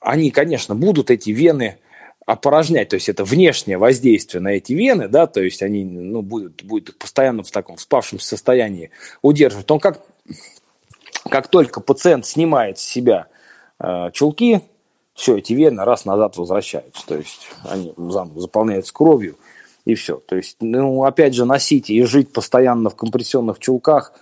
[0.00, 1.78] они, конечно, будут эти вены
[2.26, 6.62] опорожнять, то есть это внешнее воздействие на эти вены, да, то есть они ну, будут,
[6.64, 9.68] будут постоянно в таком спавшем состоянии удерживать.
[9.68, 10.02] Но как,
[11.28, 13.26] как только пациент снимает с себя
[13.78, 14.62] э, чулки,
[15.14, 17.92] все, эти вены раз назад возвращаются, то есть они
[18.36, 19.36] заполняются кровью,
[19.84, 20.16] и все.
[20.16, 24.12] То есть, ну, опять же, носить и жить постоянно в компрессионных чулках,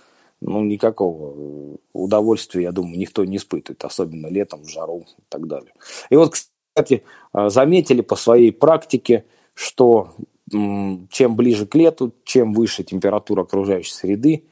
[0.41, 5.71] ну, никакого удовольствия, я думаю, никто не испытывает, особенно летом, в жару и так далее.
[6.09, 10.13] И вот, кстати, а, заметили по своей практике, что
[10.51, 14.43] чем ближе к лету, чем выше температура окружающей среды,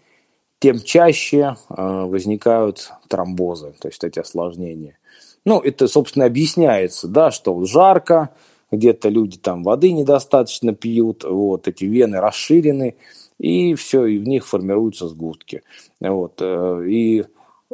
[0.60, 4.97] тем чаще а, возникают тромбозы, то есть эти осложнения.
[5.43, 8.30] Ну, это, собственно, объясняется, да, что жарко,
[8.72, 12.96] где-то люди там воды недостаточно пьют, вот, эти вены расширены,
[13.38, 15.64] и все, и в них формируются сгустки.
[16.00, 17.26] Вот, э, и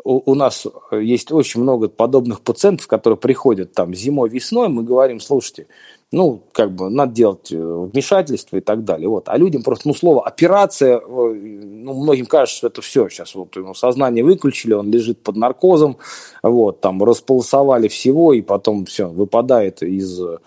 [0.03, 5.67] у, нас есть очень много подобных пациентов, которые приходят там зимой, весной, мы говорим, слушайте,
[6.11, 9.09] ну, как бы, надо делать э, вмешательство и так далее.
[9.09, 9.27] Вот.
[9.27, 13.73] А людям просто, ну, слово операция, ну, многим кажется, что это все, сейчас вот ему
[13.73, 15.97] сознание выключили, он лежит под наркозом,
[16.43, 20.37] вот, там, располосовали всего, и потом все, выпадает из Э,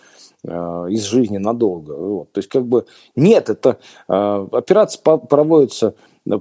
[0.44, 1.92] из жизни надолго.
[1.92, 2.32] Вот.
[2.32, 5.94] То есть как бы нет, это э, операция проводится
[6.26, 6.38] э,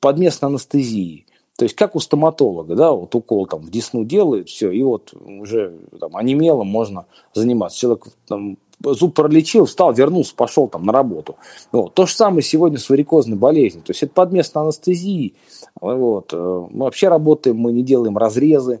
[0.00, 1.26] под местной анестезией.
[1.56, 5.12] То есть как у стоматолога, да, вот укол там в десну делают, все, и вот
[5.14, 7.78] уже там онемело можно заниматься.
[7.78, 11.36] Человек там зуб пролечил, встал, вернулся, пошел там на работу.
[11.70, 11.94] Вот.
[11.94, 13.84] То же самое сегодня с варикозной болезнью.
[13.84, 15.34] То есть это под местной анестезией.
[15.80, 16.32] Вот.
[16.32, 18.80] Мы вообще работаем, мы не делаем разрезы,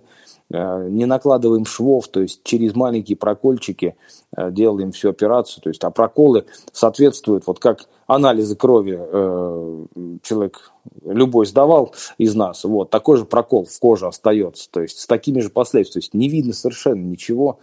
[0.54, 3.96] не накладываем швов, то есть через маленькие прокольчики
[4.36, 5.62] э, делаем всю операцию.
[5.62, 9.86] То есть, а проколы соответствуют, вот как анализы крови э,
[10.22, 10.72] человек
[11.04, 15.40] любой сдавал из нас, вот, такой же прокол в коже остается, то есть с такими
[15.40, 17.58] же последствиями, то есть не видно совершенно ничего,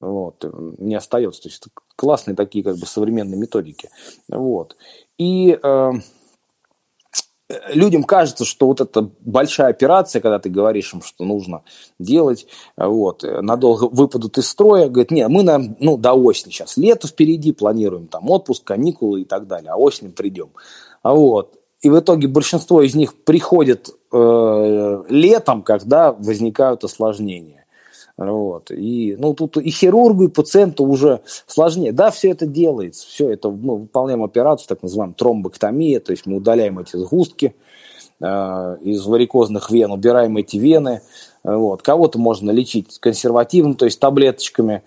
[0.00, 0.44] вот,
[0.78, 1.42] не остается.
[1.42, 1.64] То есть
[1.96, 3.88] классные такие как бы современные методики.
[4.28, 4.76] Вот.
[5.16, 5.92] И э,
[7.68, 11.62] людям кажется, что вот эта большая операция, когда ты говоришь им, что нужно
[11.98, 17.08] делать, вот, надолго выпадут из строя, говорят, нет, мы нам, ну, до осени сейчас, лето
[17.08, 20.50] впереди, планируем там отпуск, каникулы и так далее, а осенью придем.
[21.02, 27.63] А вот, и в итоге большинство из них приходит э, летом, когда возникают осложнения.
[28.16, 28.70] Вот.
[28.70, 31.92] И, ну, тут и хирургу, и пациенту уже сложнее.
[31.92, 36.36] Да, все это делается, все это, мы выполняем операцию, так называемую тромбоктомия, то есть мы
[36.36, 37.56] удаляем эти сгустки
[38.20, 41.02] э, из варикозных вен, убираем эти вены.
[41.42, 41.82] Вот.
[41.82, 44.82] Кого-то можно лечить консервативно, то есть таблеточками.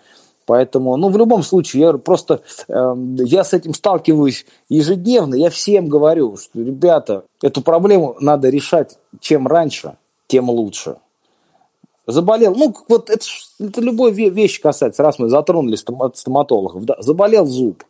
[0.45, 5.89] Поэтому, ну, в любом случае, я просто, э, я с этим сталкиваюсь ежедневно, я всем
[5.89, 10.95] говорю, что, ребята, эту проблему надо решать чем раньше, тем лучше
[12.07, 13.25] заболел, ну, вот это,
[13.59, 17.83] это любой вещь касается, раз мы затронули стоматологов, да, заболел зуб,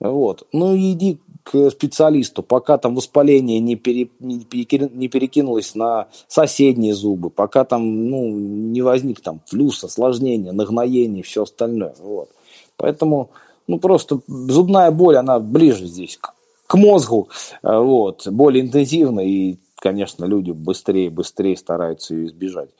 [0.00, 7.30] вот, ну, иди к специалисту, пока там воспаление не, пере, не, перекинулось на соседние зубы,
[7.30, 12.28] пока там, ну, не возник там флюс, осложнение, нагноение, все остальное, вот.
[12.76, 13.30] Поэтому,
[13.68, 16.34] ну, просто зубная боль, она ближе здесь к,
[16.66, 17.28] к мозгу,
[17.62, 22.70] вот, более интенсивно, и, конечно, люди быстрее, быстрее стараются ее избежать.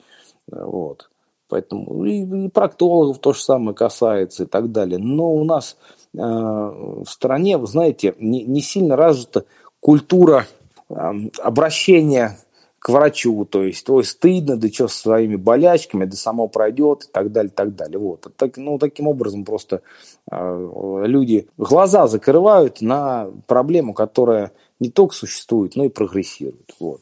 [0.50, 1.10] Вот.
[1.48, 4.98] Поэтому и, и проктологов то же самое касается и так далее.
[4.98, 5.76] Но у нас
[6.12, 9.44] э, в стране, вы знаете, не, не сильно развита
[9.80, 10.46] культура
[10.88, 10.94] э,
[11.42, 12.36] обращения
[12.78, 17.08] к врачу, то есть, ой, стыдно, да что с своими болячками, да само пройдет и
[17.10, 17.98] так далее, и так далее.
[17.98, 18.26] Вот.
[18.36, 19.82] Так, ну, таким образом просто
[20.30, 26.70] э, люди глаза закрывают на проблему, которая не только существует, но и прогрессирует.
[26.78, 27.00] Вот.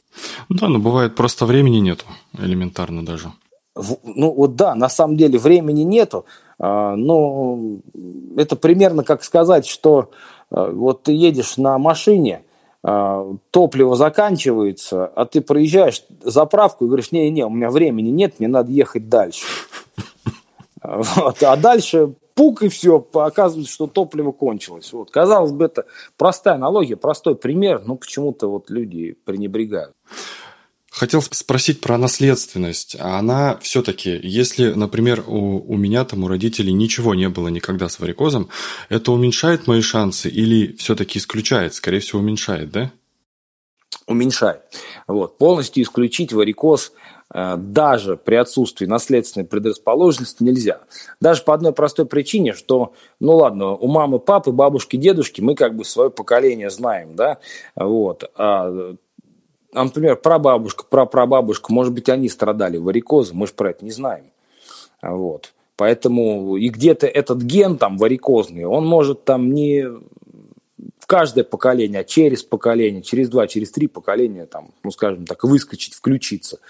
[0.49, 2.05] Да, но бывает просто времени нету,
[2.39, 3.33] элементарно даже.
[3.75, 6.27] Ну вот да, на самом деле времени нету,
[6.61, 7.59] а, но
[8.37, 10.11] это примерно как сказать, что
[10.51, 12.43] а, вот ты едешь на машине,
[12.85, 18.47] а, топливо заканчивается, а ты проезжаешь заправку и говоришь, не-не, у меня времени нет, мне
[18.47, 19.45] надо ехать дальше.
[20.87, 21.43] Вот.
[21.43, 24.93] А дальше пук и все, оказывается, что топливо кончилось.
[24.93, 25.11] Вот.
[25.11, 29.95] Казалось бы, это простая аналогия, простой пример, но почему-то вот люди пренебрегают.
[30.91, 32.97] Хотел спросить про наследственность.
[33.01, 37.89] А она все-таки, если, например, у, у меня там, у родителей ничего не было никогда
[37.89, 38.49] с варикозом,
[38.89, 41.75] это уменьшает мои шансы или все-таки исключает?
[41.75, 42.93] Скорее всего, уменьшает, да?
[44.07, 44.61] Уменьшает.
[45.09, 45.37] Вот.
[45.37, 46.93] Полностью исключить варикоз
[47.35, 50.81] даже при отсутствии наследственной предрасположенности нельзя.
[51.21, 55.77] Даже по одной простой причине, что, ну ладно, у мамы, папы, бабушки, дедушки мы как
[55.77, 57.39] бы свое поколение знаем, да,
[57.75, 58.95] вот, а
[59.75, 64.27] а, например, прабабушка, прапрабабушка, может быть, они страдали варикозом, мы же про это не знаем.
[65.03, 65.53] Вот.
[65.77, 69.85] Поэтому и где-то этот ген там варикозный, он может там не
[71.05, 75.45] в каждое поколение, а через поколение, через два, через три поколения, там, ну, скажем так,
[75.45, 76.61] выскочить, включиться.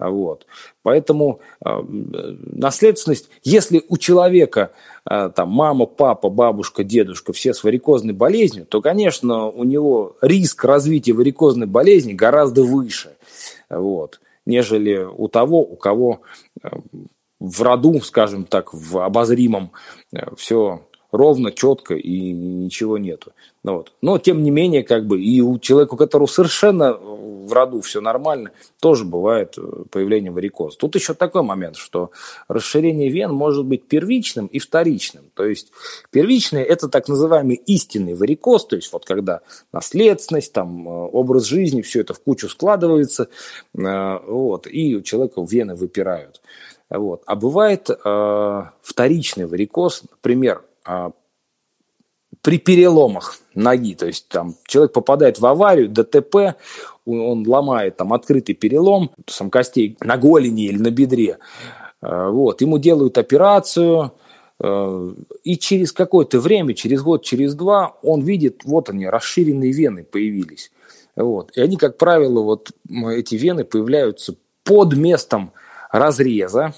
[0.00, 0.46] Вот.
[0.82, 4.72] Поэтому э, наследственность, если у человека
[5.08, 10.64] э, там мама, папа, бабушка, дедушка все с варикозной болезнью, то, конечно, у него риск
[10.64, 13.14] развития варикозной болезни гораздо выше,
[13.70, 16.22] вот, нежели у того, у кого
[16.60, 16.68] э,
[17.38, 19.70] в роду, скажем так, в обозримом
[20.12, 20.80] э, все
[21.12, 23.32] ровно, четко и ничего нету.
[23.64, 23.92] Ну, вот.
[24.02, 28.02] Но, тем не менее, как бы и у человека, у которого совершенно в роду все
[28.02, 30.76] нормально, тоже бывает э, появление варикоза.
[30.76, 32.10] Тут еще такой момент, что
[32.46, 35.24] расширение вен может быть первичным и вторичным.
[35.34, 35.72] То есть
[36.10, 39.40] первичное– это так называемый истинный варикоз, то есть вот когда
[39.72, 43.28] наследственность, там, э, образ жизни, все это в кучу складывается,
[43.74, 46.42] э, вот, и у человека вены выпирают.
[46.90, 47.22] Вот.
[47.24, 51.12] А бывает э, вторичный варикоз, например, а,
[52.44, 56.56] при переломах ноги, то есть там человек попадает в аварию, ДТП,
[57.06, 61.38] он ломает там открытый перелом сам костей на голени или на бедре,
[62.02, 64.12] а, вот, ему делают операцию,
[64.60, 70.04] а, и через какое-то время, через год, через два, он видит, вот они, расширенные вены
[70.04, 70.70] появились.
[71.16, 71.56] Вот.
[71.56, 75.52] И они, как правило, вот эти вены появляются под местом
[75.90, 76.74] разреза,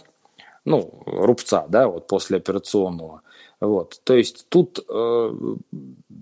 [0.65, 3.23] ну, рубца, да, вот после операционного.
[3.61, 4.01] Вот.
[4.05, 5.35] То есть тут э,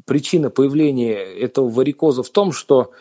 [0.07, 2.93] причина появления этого варикоза в том, что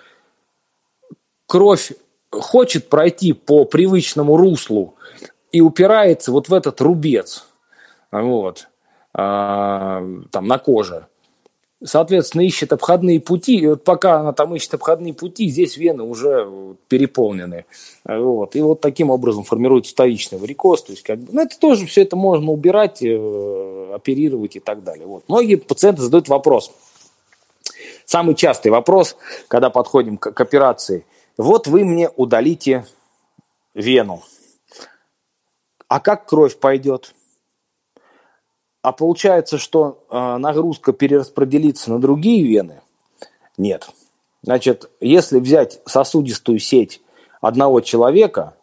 [1.47, 1.91] кровь
[2.31, 4.95] хочет пройти по привычному руслу
[5.51, 7.45] и упирается вот в этот рубец,
[8.11, 8.67] вот,
[9.13, 11.07] а, там на коже
[11.83, 16.49] соответственно, ищет обходные пути, и вот пока она там ищет обходные пути, здесь вены уже
[16.87, 17.65] переполнены.
[18.05, 18.55] Вот.
[18.55, 20.83] И вот таким образом формируется вторичный варикоз.
[20.83, 24.83] То есть, как бы, ну, это тоже все это можно убирать, э, оперировать и так
[24.83, 25.05] далее.
[25.05, 25.23] Вот.
[25.27, 26.71] Многие пациенты задают вопрос.
[28.05, 29.15] Самый частый вопрос,
[29.47, 31.05] когда подходим к, к операции.
[31.37, 32.85] Вот вы мне удалите
[33.73, 34.23] вену.
[35.87, 37.13] А как кровь пойдет?
[38.83, 42.81] А получается, что э, нагрузка перераспределится на другие вены?
[43.57, 43.89] Нет.
[44.43, 47.01] Значит, если взять сосудистую сеть
[47.39, 48.55] одного человека,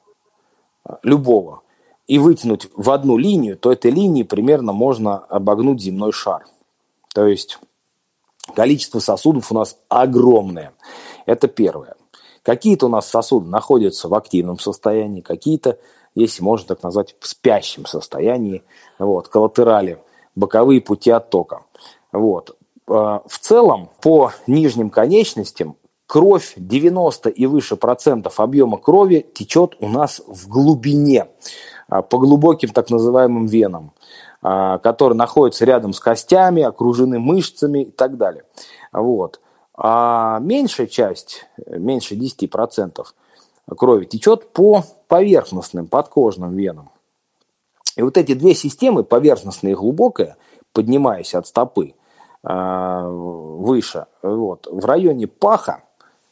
[1.03, 1.63] любого,
[2.07, 6.45] и вытянуть в одну линию, то этой линии примерно можно обогнуть земной шар.
[7.15, 7.59] То есть
[8.55, 10.75] количество сосудов у нас огромное.
[11.25, 11.95] Это первое.
[12.43, 15.79] Какие-то у нас сосуды находятся в активном состоянии, какие-то,
[16.15, 18.65] если можно так назвать, в спящем состоянии,
[18.99, 20.03] вот, коллатерали
[20.35, 21.63] боковые пути оттока.
[22.13, 22.57] Вот.
[22.89, 29.89] А, в целом, по нижним конечностям кровь 90 и выше процентов объема крови течет у
[29.89, 31.29] нас в глубине,
[31.89, 33.93] а, по глубоким так называемым венам,
[34.43, 38.45] а, которые находятся рядом с костями, окружены мышцами и так далее.
[38.93, 39.41] Вот.
[39.75, 43.15] А меньшая часть, меньше 10%
[43.77, 46.90] крови течет по поверхностным подкожным венам.
[47.97, 50.37] И вот эти две системы, поверхностная и глубокая,
[50.73, 51.95] поднимаясь от стопы
[52.43, 55.83] э, выше, вот, в районе паха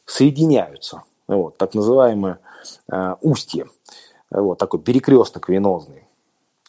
[0.05, 2.39] соединяются, вот, так называемое
[2.91, 3.67] э, устье,
[4.31, 6.05] вот, такой перекресток венозный.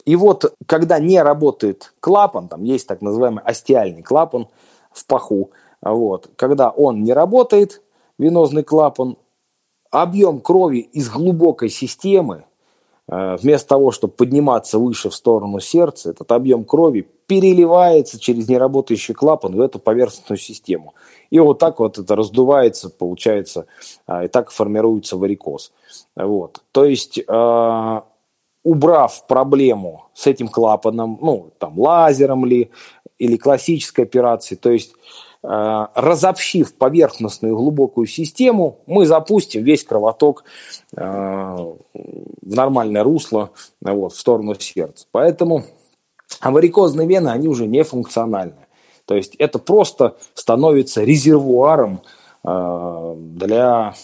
[0.05, 4.49] И вот, когда не работает клапан, там есть так называемый остеальный клапан
[4.93, 5.51] в паху,
[5.83, 7.83] вот, когда он не работает,
[8.19, 9.17] венозный клапан,
[9.91, 12.45] объем крови из глубокой системы
[13.11, 19.57] вместо того, чтобы подниматься выше в сторону сердца, этот объем крови переливается через неработающий клапан
[19.57, 20.95] в эту поверхностную систему.
[21.31, 23.67] И вот так вот это раздувается, получается,
[24.07, 25.73] а, и так формируется варикоз.
[26.15, 26.61] Вот.
[26.71, 28.01] То есть, э,
[28.65, 32.71] убрав проблему с этим клапаном, ну, там, лазером ли,
[33.19, 40.45] или классической операцией, то есть Э, разобщив поверхностную глубокую систему, мы запустим весь кровоток
[40.95, 45.07] э, в нормальное русло вот, в сторону сердца.
[45.13, 45.65] Поэтому
[46.43, 48.67] варикозные вены, они уже не функциональны.
[49.07, 52.03] То есть это просто становится резервуаром
[52.45, 53.95] э, для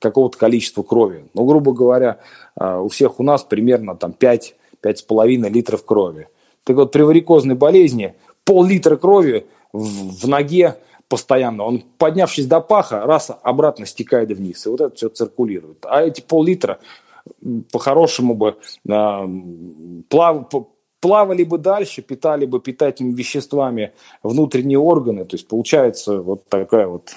[0.00, 1.24] какого-то количества крови.
[1.34, 2.18] Ну, грубо говоря,
[2.60, 6.28] э, у всех у нас примерно там 5-5,5 литров крови.
[6.64, 8.14] Так вот, при варикозной болезни
[8.44, 11.64] пол-литра крови в, в ноге постоянно.
[11.64, 14.64] Он, поднявшись до паха, раз обратно стекает вниз.
[14.66, 15.84] И вот это все циркулирует.
[15.86, 16.78] А эти пол-литра
[17.72, 18.56] по-хорошему бы
[18.88, 19.28] э,
[20.08, 20.46] плав,
[21.00, 25.24] плавали бы дальше, питали бы питательными веществами внутренние органы.
[25.24, 27.10] То есть получается вот такая вот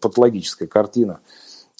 [0.00, 1.20] патологическая картина.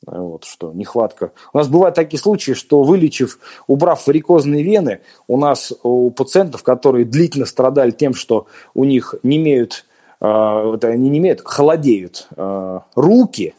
[0.07, 1.33] Вот, что нехватка.
[1.53, 7.05] У нас бывают такие случаи, что вылечив, убрав варикозные вены, у нас у пациентов, которые
[7.05, 9.85] длительно страдали тем, что у них не имеют,
[10.21, 13.55] э, они не имеют, холодеют э, руки,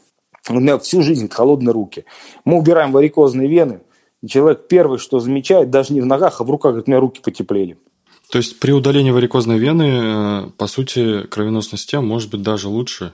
[0.49, 2.05] у меня всю жизнь холодные руки.
[2.45, 3.81] Мы убираем варикозные вены,
[4.21, 6.99] и человек первый, что замечает, даже не в ногах, а в руках, говорит, у меня
[6.99, 7.77] руки потеплели.
[8.31, 13.13] То есть при удалении варикозной вены, э, по сути, кровеносная система может быть даже лучше,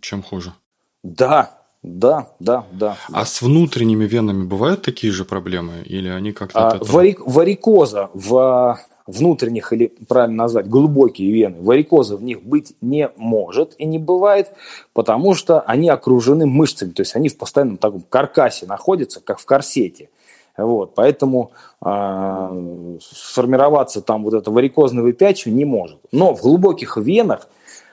[0.00, 0.54] чем хуже.
[1.02, 2.96] Да, да, да, да.
[3.12, 5.82] А с внутренними венами бывают такие же проблемы?
[5.84, 6.70] Или они как-то...
[6.70, 6.90] А, этого...
[6.90, 8.78] варик, варикоза в
[9.10, 14.52] внутренних, или правильно назвать, глубокие вены, варикоза в них быть не может и не бывает,
[14.92, 19.44] потому что они окружены мышцами, то есть они в постоянном таком каркасе находятся, как в
[19.44, 20.08] корсете.
[20.56, 21.52] Вот, поэтому
[21.84, 25.98] э, сформироваться там вот это варикозное выпячивание не может.
[26.12, 27.48] Но в глубоких венах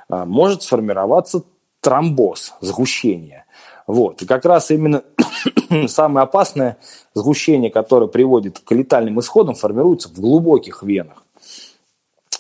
[0.10, 1.44] э, может сформироваться
[1.82, 3.46] тромбоз, сгущение.
[3.86, 4.22] Вот.
[4.22, 5.04] И как раз именно
[5.88, 6.78] самое опасное
[7.14, 11.24] сгущение, которое приводит к летальным исходам, формируется в глубоких венах.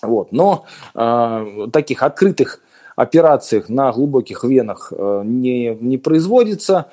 [0.01, 0.31] Вот.
[0.31, 2.61] Но э, таких открытых
[2.95, 6.87] операциях на глубоких венах э, не, не производится,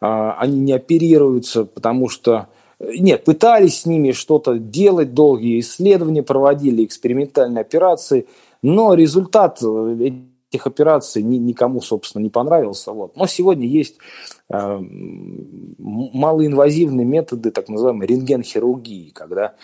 [0.00, 0.06] э,
[0.38, 2.48] они не оперируются, потому что
[2.80, 8.26] нет, пытались с ними что-то делать, долгие исследования проводили, экспериментальные операции,
[8.62, 9.60] но результат
[10.50, 12.92] этих операций ни, никому, собственно, не понравился.
[12.92, 13.16] Вот.
[13.16, 13.98] Но сегодня есть
[14.48, 14.78] э,
[15.78, 19.54] малоинвазивные методы, так называемой рентген-хирургии, когда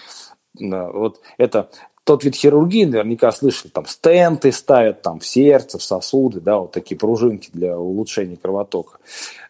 [0.59, 1.70] э, вот это
[2.05, 6.72] тот вид хирургии, наверняка слышали, там стенты ставят там в сердце, в сосуды, да, вот
[6.72, 8.99] такие пружинки для улучшения кровотока,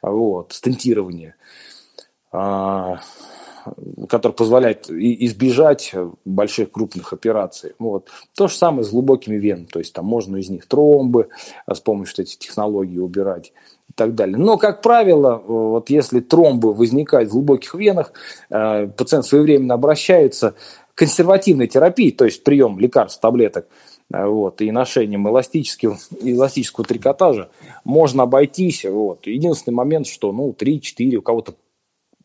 [0.03, 1.35] вот, стентирование.
[2.31, 3.01] А,
[4.09, 5.95] который позволяет избежать
[6.25, 7.73] больших крупных операций.
[7.79, 8.09] Вот.
[8.37, 11.29] То же самое с глубокими венами, то есть там можно из них тромбы
[11.67, 13.53] а, с помощью этих технологий убирать
[13.89, 14.37] и так далее.
[14.37, 18.13] Но, как правило, вот если тромбы возникают в глубоких венах,
[18.51, 20.55] э, пациент своевременно обращается
[20.95, 23.67] к консервативной терапии, то есть прием лекарств, таблеток,
[24.13, 27.51] э, вот, и ношением эластического, эластического трикотажа
[27.85, 28.85] можно обойтись.
[28.85, 29.27] Вот.
[29.27, 31.55] Единственный момент, что ну, 3-4, у кого-то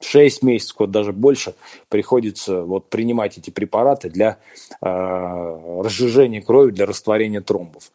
[0.02, 1.56] 6 месяцев, вот даже больше,
[1.90, 4.38] приходится вот принимать эти препараты для
[4.82, 7.92] э, разжижения крови, для растворения тромбов.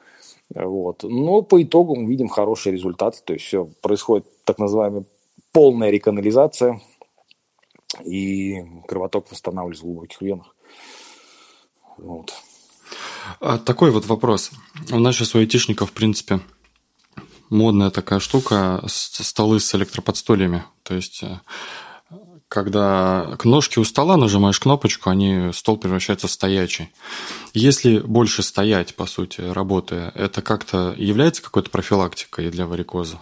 [0.55, 1.03] Вот.
[1.03, 5.05] Но по итогу мы видим хорошие результаты, то есть все происходит так называемая
[5.53, 6.81] полная реканализация,
[8.05, 10.55] и кровоток восстанавливается в глубоких венах.
[11.97, 12.35] Вот.
[13.41, 14.51] А такой вот вопрос.
[14.91, 16.41] У нас сейчас у айтишников, в принципе,
[17.51, 20.65] модная такая штука столы с электроподстольями.
[20.83, 21.41] То есть э,
[22.55, 26.91] когда к ножке у стола нажимаешь кнопочку, они, стол превращается в стоячий.
[27.53, 33.19] Если больше стоять, по сути, работая, это как-то является какой-то профилактикой для варикоза?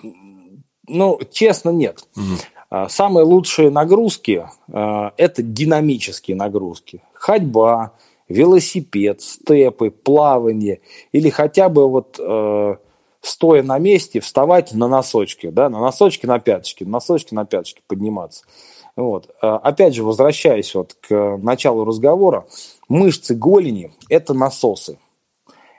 [0.87, 2.05] Ну, честно, нет.
[2.14, 2.89] Угу.
[2.91, 7.03] Самые лучшие нагрузки а,– это динамические нагрузки.
[7.14, 7.93] Ходьба,
[8.28, 10.80] велосипед, степы, плавание
[11.12, 12.76] или хотя бы вот э,
[13.22, 17.83] стоя на месте вставать на носочки, да, на носочки на пяточки, на носочки на пяточки
[17.87, 18.45] подниматься.
[18.97, 19.34] Вот.
[19.40, 22.47] А, опять же, возвращаясь вот к началу разговора,
[22.88, 24.99] мышцы голени– это насосы.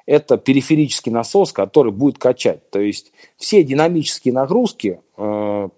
[0.05, 2.69] Это периферический насос, который будет качать.
[2.69, 5.69] То есть все динамические нагрузки э,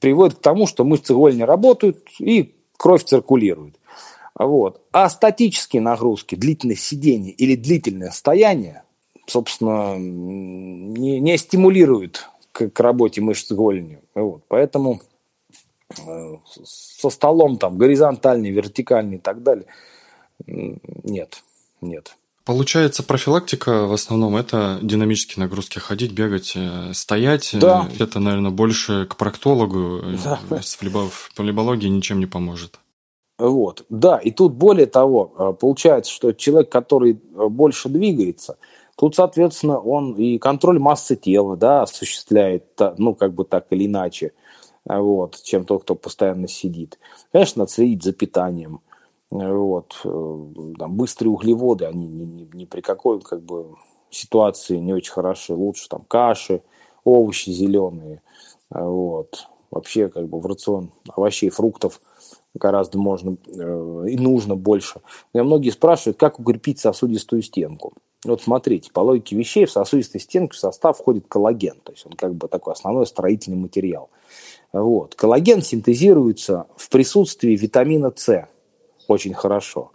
[0.00, 3.78] приводят к тому, что мышцы голени работают и кровь циркулирует.
[4.34, 4.82] Вот.
[4.92, 8.82] А статические нагрузки, длительное сидение или длительное стояние,
[9.26, 14.00] собственно, не, не стимулируют к, к работе мышц голени.
[14.14, 14.42] Вот.
[14.48, 15.00] Поэтому
[16.64, 19.66] со столом там горизонтальный, вертикальный и так далее.
[20.46, 21.42] Нет,
[21.80, 22.16] нет.
[22.44, 27.50] Получается, профилактика в основном это динамические нагрузки, ходить, бегать, э, стоять.
[27.52, 27.86] Да.
[27.98, 30.02] Это, наверное, больше к проктологу.
[30.24, 30.40] Да.
[30.48, 32.80] В полибологии ничем не поможет.
[33.38, 38.56] Вот, да, и тут более того, э, получается, что человек, который больше двигается,
[38.96, 42.64] тут, соответственно, он и контроль массы тела, да, осуществляет,
[42.96, 44.32] ну, как бы так или иначе.
[44.88, 46.98] Вот, чем тот, кто постоянно сидит.
[47.30, 48.80] Конечно, надо следить за питанием.
[49.30, 50.00] Вот.
[50.02, 53.76] Там, быстрые углеводы, они ни, ни, ни при какой как бы,
[54.10, 55.54] ситуации не очень хороши.
[55.54, 56.62] Лучше там каши,
[57.04, 58.22] овощи зеленые.
[58.70, 59.48] Вот.
[59.70, 62.00] Вообще как бы в рацион овощей, фруктов
[62.54, 65.00] гораздо можно э, и нужно больше.
[65.34, 67.92] Меня многие спрашивают, как укрепить сосудистую стенку.
[68.24, 72.12] Вот смотрите, по логике вещей в сосудистой стенке в состав входит коллаген, то есть он
[72.12, 74.10] как бы такой основной строительный материал.
[74.72, 75.14] Вот.
[75.14, 78.48] Коллаген синтезируется в присутствии витамина С.
[79.06, 79.92] Очень хорошо.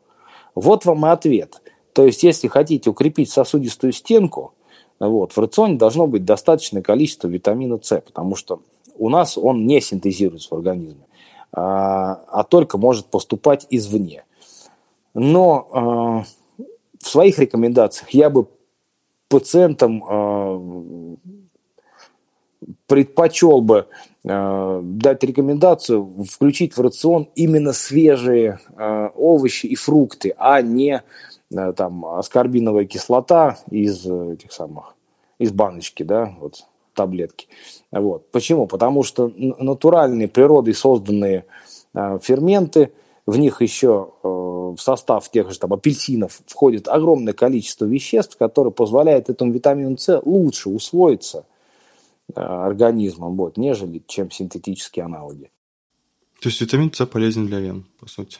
[0.55, 1.61] Вот вам и ответ.
[1.93, 4.53] То есть, если хотите укрепить сосудистую стенку,
[4.99, 8.61] вот, в рационе должно быть достаточное количество витамина С, потому что
[8.97, 11.05] у нас он не синтезируется в организме,
[11.51, 14.23] а, а только может поступать извне.
[15.13, 16.23] Но а,
[16.99, 18.47] в своих рекомендациях я бы
[19.27, 21.15] пациентам а,
[22.87, 23.87] предпочел бы
[24.23, 31.03] э, дать рекомендацию включить в рацион именно свежие э, овощи и фрукты, а не
[31.51, 34.95] э, там аскорбиновая кислота из этих самых
[35.39, 37.47] из баночки, да, вот таблетки.
[37.91, 38.29] Вот.
[38.31, 38.67] Почему?
[38.67, 41.45] Потому что натуральные природой созданные
[41.93, 42.91] э, ферменты,
[43.25, 48.71] в них еще э, в состав тех же там апельсинов входит огромное количество веществ, которые
[48.71, 51.52] позволяют этому витамину С лучше усвоиться Э,
[52.41, 55.51] организмом, вот, нежели чем синтетические аналоги.
[56.41, 58.39] То есть витамин С полезен для вен, по сути?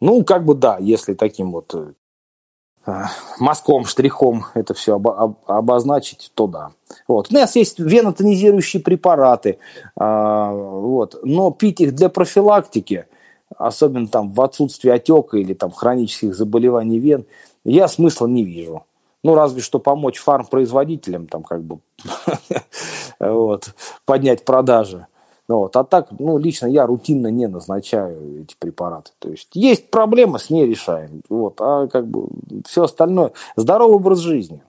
[0.00, 1.92] Ну, как бы да, если таким вот э,
[2.86, 3.04] э
[3.38, 6.72] мазком, штрихом это все об, об, обозначить, то да.
[7.06, 7.30] Вот.
[7.30, 9.58] У нас есть венотонизирующие препараты, э,
[10.00, 13.06] вот, но пить их для профилактики,
[13.58, 17.26] особенно там в отсутствии отека или там хронических заболеваний вен,
[17.64, 18.84] я смысла не вижу.
[19.22, 21.78] Ну, разве что помочь фармпроизводителям, там, как бы,
[23.20, 25.06] вот, поднять продажи.
[25.48, 25.76] Ну вот.
[25.76, 29.10] А так, ну, лично я рутинно не назначаю эти препараты.
[29.18, 31.22] То есть есть проблема, с ней решаем.
[31.28, 31.60] Вот.
[31.60, 32.28] А как бы
[32.66, 34.62] все остальное, здоровый образ жизни.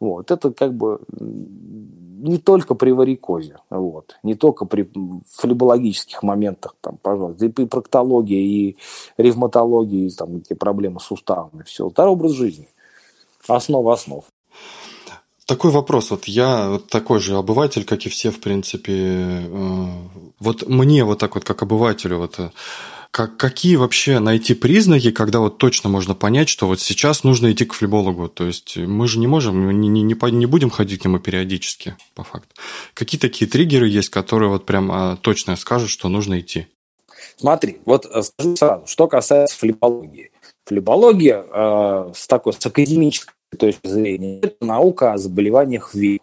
[0.00, 0.30] Вот.
[0.30, 4.16] Это как бы не только при варикозе, вот.
[4.22, 4.88] не только при
[5.36, 8.76] флебологических моментах, там, пожалуйста, и при проктологии, и
[9.16, 11.88] ревматологии, и там, эти проблемы с суставами, все.
[11.88, 12.68] Здоровый образ жизни
[13.48, 14.24] основа основ.
[15.46, 16.10] Такой вопрос.
[16.10, 18.92] Вот я такой же обыватель, как и все, в принципе.
[18.92, 19.88] Э,
[20.40, 22.50] вот мне вот так вот, как обывателю, вот э,
[23.10, 27.64] как, какие вообще найти признаки, когда вот точно можно понять, что вот сейчас нужно идти
[27.64, 28.28] к флебологу?
[28.28, 31.96] То есть мы же не можем, не, не, не, не будем ходить к нему периодически,
[32.14, 32.54] по факту.
[32.92, 36.66] Какие такие триггеры есть, которые вот прям а, точно скажут, что нужно идти?
[37.38, 40.30] Смотри, вот э, скажу сразу, что касается флебологии.
[40.66, 46.20] Флебология э, с такой с академической точки зрения это наука о заболеваниях ВИЧ.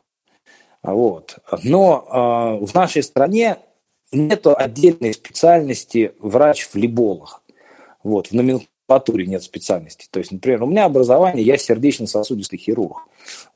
[0.83, 1.39] Вот.
[1.63, 3.57] Но э, в нашей стране
[4.11, 7.41] нет отдельной специальности врач-флеболог.
[8.03, 10.07] Вот, в номенклатуре нет специальности.
[10.11, 13.07] То есть, например, у меня образование, я сердечно-сосудистый хирург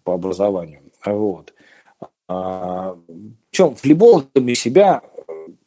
[0.04, 0.82] по образованию.
[1.06, 1.54] Вот.
[2.28, 2.98] А,
[3.52, 5.02] причем флебологами себя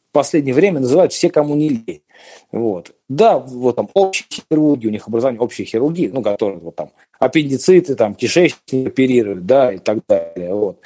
[0.09, 2.03] в последнее время называют все, кому не лень.
[2.51, 2.93] Вот.
[3.09, 6.91] Да, вот там общие хирурги, у них образование общей хирургии, ну, которые вот там
[7.23, 10.53] аппендициты, там, кишечник оперируют, да, и так далее.
[10.53, 10.79] Вот.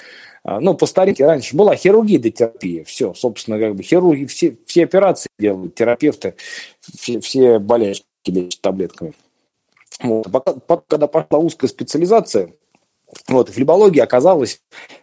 [0.44, 4.56] А, ну, по старинке раньше была хирургия до терапии, все, собственно, как бы хирурги все,
[4.66, 6.36] все операции делают, терапевты
[6.80, 9.14] все, все болячки лечат таблетками.
[10.02, 10.32] Вот.
[10.32, 12.54] Пока, пока, когда пошла узкая специализация,
[13.28, 14.62] вот, флебология оказалась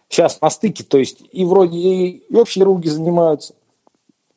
[0.09, 3.55] сейчас на стыке, то есть и вроде и, и общие хирурги занимаются,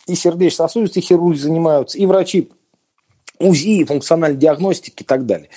[0.07, 2.51] и сердечно-сосудистые хирурги занимаются, и врачи
[3.39, 5.49] УЗИ, функциональной диагностики и так далее.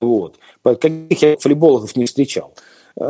[0.00, 0.38] Вот.
[0.64, 2.54] Каких я флебологов не встречал.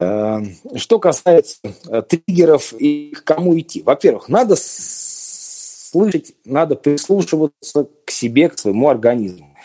[0.00, 0.38] Э,
[0.76, 1.58] что касается
[1.88, 3.82] э, триггеров и к кому идти.
[3.82, 9.56] Во-первых, надо слышать, надо прислушиваться к себе, к своему организму.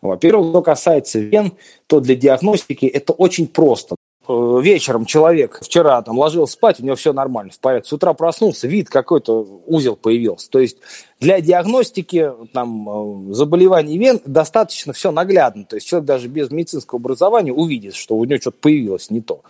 [0.00, 1.52] Во-первых, что касается вен,
[1.86, 3.96] то для диагностики это очень просто.
[4.28, 7.88] Э, вечером человек вчера там ложился спать, у него все нормально, в порядке.
[7.88, 10.48] С утра проснулся, вид какой-то узел появился.
[10.50, 10.78] То есть
[11.18, 15.64] для диагностики там, э, заболеваний вен достаточно все наглядно.
[15.64, 19.42] То есть человек даже без медицинского образования увидит, что у него что-то появилось не то.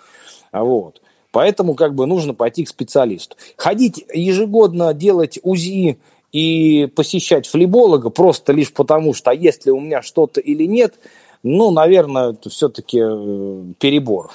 [0.52, 1.02] Вот.
[1.32, 3.36] Поэтому как бы нужно пойти к специалисту.
[3.56, 5.98] Ходить ежегодно делать УЗИ
[6.30, 10.94] и посещать флеболога просто лишь потому, что а есть ли у меня что-то или нет,
[11.42, 14.30] ну, наверное, это все-таки э, перебор.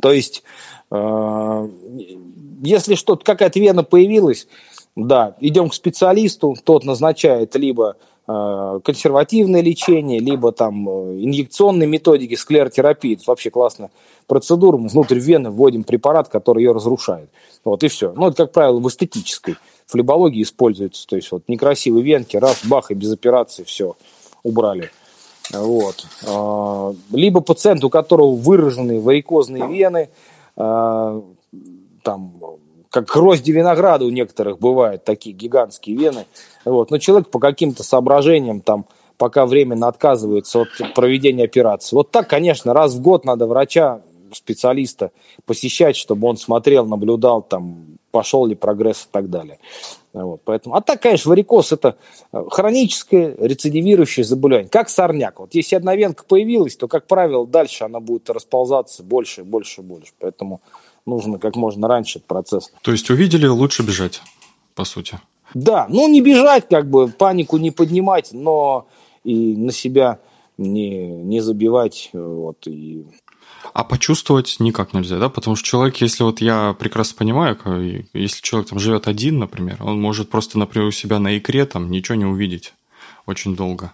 [0.00, 0.42] То есть,
[0.90, 1.68] э,
[2.62, 4.46] если что-то, какая-то вена появилась,
[4.96, 7.96] да, идем к специалисту, тот назначает либо
[8.26, 13.14] э, консервативное лечение, либо там э, инъекционные методики, склеротерапии.
[13.14, 13.90] Это вообще классно
[14.26, 14.76] процедура.
[14.76, 17.30] Мы внутрь вены вводим препарат, который ее разрушает.
[17.64, 18.12] Вот и все.
[18.12, 21.06] Ну, это, как правило, в эстетической флебологии используется.
[21.06, 23.96] То есть вот некрасивые венки, раз, бах, и без операции все
[24.42, 24.90] убрали.
[25.52, 26.06] Вот.
[26.26, 30.08] А, либо пациент, у которого выраженные варикозные вены,
[30.56, 31.22] а,
[32.02, 32.32] там,
[32.90, 36.26] как грозди винограда у некоторых бывают такие гигантские вены.
[36.64, 36.90] Вот.
[36.90, 38.86] Но человек по каким-то соображениям там
[39.16, 41.96] пока временно отказывается от проведения операции.
[41.96, 44.00] Вот так, конечно, раз в год надо врача,
[44.32, 45.10] специалиста
[45.46, 49.58] посещать, чтобы он смотрел, наблюдал, там, пошел ли прогресс и так далее.
[50.12, 51.96] Вот, поэтому, а так, конечно, варикоз– это
[52.32, 55.40] э, хроническое рецидивирующее заболевание, как сорняк.
[55.40, 60.12] Вот если одна венка появилась, то, как правило, дальше она будет расползаться больше, больше, больше.
[60.18, 60.60] Поэтому
[61.04, 62.72] нужно как можно раньше этот процесс.
[62.82, 64.22] То есть увидели, лучше бежать,
[64.74, 65.20] по сути.
[65.54, 68.86] Да, ну не бежать, как бы панику не поднимать, но
[69.24, 70.18] и на себя
[70.56, 72.10] не, не забивать.
[72.12, 73.04] Вот, и...
[73.72, 75.28] А почувствовать никак нельзя, да?
[75.28, 77.58] Потому что человек, если вот я прекрасно понимаю,
[78.12, 81.90] если человек там живет один, например, он может просто, например, у себя на икре там
[81.90, 82.74] ничего не увидеть
[83.26, 83.92] очень долго.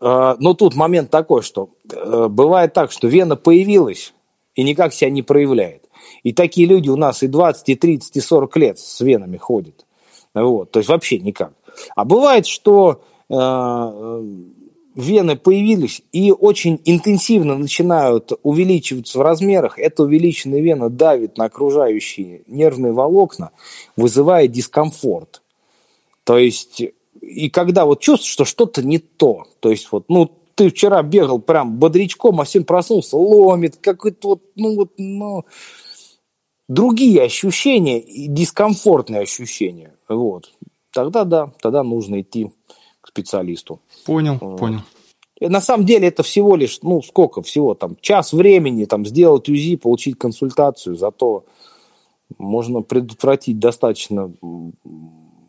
[0.00, 4.12] А, но тут момент такой, что э, бывает так, что вена появилась
[4.54, 5.84] и никак себя не проявляет.
[6.22, 9.86] И такие люди у нас и 20, и 30, и 40 лет с венами ходят.
[10.34, 11.52] Вот, то есть вообще никак.
[11.94, 14.22] А бывает, что Э,
[14.96, 22.42] вены появились и очень интенсивно начинают увеличиваться в размерах, эта увеличенная вена давит на окружающие
[22.46, 23.50] нервные волокна,
[23.96, 25.42] вызывая дискомфорт.
[26.24, 26.82] То есть,
[27.20, 31.38] и когда вот чувствуешь, что что-то не то, то есть вот, ну, ты вчера бегал
[31.38, 35.44] прям бодрячком, а сегодня проснулся, ломит, какой-то вот, ну вот, ну,
[36.68, 40.52] другие ощущения дискомфортные ощущения, вот.
[40.92, 42.50] Тогда да, тогда нужно идти
[43.06, 43.80] специалисту.
[44.04, 44.58] Понял, вот.
[44.58, 44.80] понял.
[45.40, 49.76] На самом деле это всего лишь, ну, сколько всего, там, час времени, там, сделать УЗИ,
[49.76, 51.44] получить консультацию, зато
[52.38, 54.32] можно предотвратить достаточно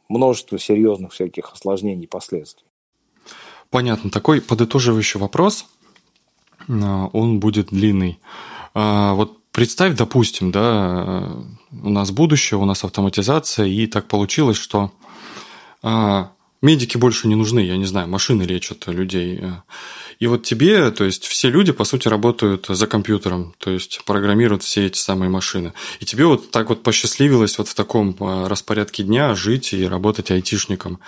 [0.10, 2.68] множество серьезных всяких осложнений и последствий.
[3.70, 4.10] Понятно.
[4.10, 5.66] Такой подытоживающий вопрос,
[6.68, 8.20] а, он будет длинный.
[8.74, 11.34] А, вот представь, допустим, да,
[11.72, 14.92] у нас будущее, у нас автоматизация, и так получилось, что
[15.82, 16.32] а,
[16.62, 19.42] медики больше не нужны, я не знаю, машины лечат людей.
[20.20, 24.64] И вот тебе, то есть все люди, по сути, работают за компьютером, то есть программируют
[24.64, 25.74] все эти самые машины.
[26.00, 30.32] И тебе вот так вот посчастливилось вот в таком а, распорядке дня жить и работать
[30.32, 31.00] айтишником.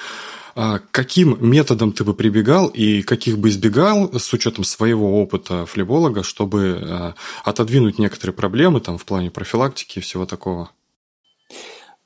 [0.56, 6.22] А каким методом ты бы прибегал и каких бы избегал с учетом своего опыта флеболога,
[6.22, 10.70] чтобы а, отодвинуть некоторые проблемы там в плане профилактики и всего такого?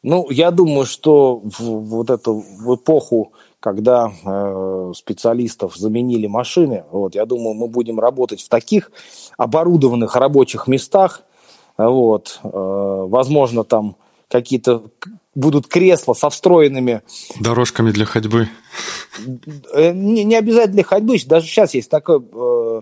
[0.04, 3.32] Ну, я думаю, что в, вот эту в эпоху,
[3.62, 8.91] когда э, специалистов заменили машины, вот, я думаю, мы будем работать в таких
[9.38, 11.24] оборудованных рабочих местах,
[11.78, 13.95] вот, э, возможно, там
[14.28, 14.84] какие-то
[15.36, 17.01] будут кресла со встроенными...
[17.39, 18.49] Дорожками для ходьбы.
[19.74, 22.82] Э, не, не обязательно для ходьбы, даже сейчас есть такая э,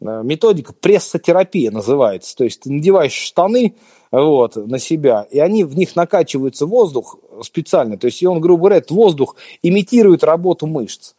[0.00, 3.74] э, методика, прессотерапия называется, то есть ты надеваешь штаны,
[4.10, 8.62] вот, на себя, и они в них накачивается воздух специально, то есть и он, грубо
[8.62, 11.14] говоря, этот воздух имитирует работу мышц,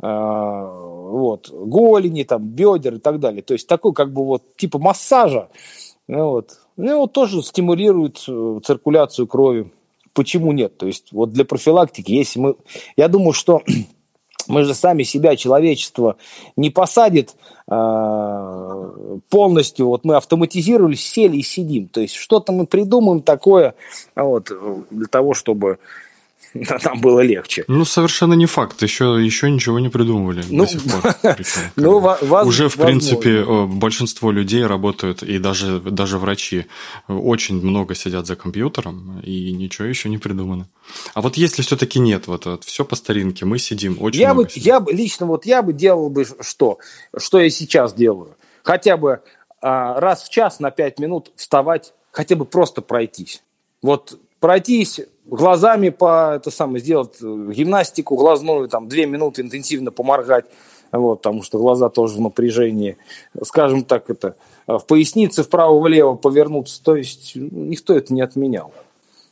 [0.00, 4.78] а, вот, голени, там, бедер и так далее, то есть такой как бы вот типа
[4.78, 5.48] массажа,
[6.06, 9.70] вот, ну, вот тоже стимулирует э, циркуляцию крови.
[10.12, 10.76] Почему нет?
[10.76, 12.56] То есть вот для профилактики, если мы...
[12.96, 13.62] Я думаю, что
[14.48, 16.16] мы же сами себя, человечество,
[16.56, 17.34] не посадит
[17.68, 19.86] э, полностью.
[19.86, 21.88] Вот мы автоматизировали, сели и сидим.
[21.88, 23.74] То есть что-то мы придумаем такое
[24.14, 24.50] вот,
[24.90, 25.78] для того, чтобы
[26.84, 27.64] нам было легче.
[27.68, 28.82] Ну, совершенно не факт.
[28.82, 31.14] Еще, еще ничего не придумывали ну, до сих пор.
[31.76, 36.66] ну, воз, Уже, в принципе, э, большинство людей работают, и даже, даже врачи
[37.08, 40.68] очень много сидят за компьютером, и ничего еще не придумано.
[41.14, 44.46] А вот если все-таки нет, вот, вот все по старинке, мы сидим очень я много
[44.46, 44.66] бы, сидим.
[44.66, 46.78] Я бы, лично вот я бы делал бы что?
[47.16, 48.36] Что я сейчас делаю?
[48.62, 49.22] Хотя бы
[49.60, 53.42] а, раз в час на пять минут вставать, хотя бы просто пройтись.
[53.82, 60.46] Вот пройтись глазами по это самое сделать э, гимнастику глазную, там две минуты интенсивно поморгать,
[60.92, 62.96] вот, потому что глаза тоже в напряжении,
[63.42, 68.72] скажем так, это э, в пояснице вправо-влево повернуться, то есть никто это не отменял.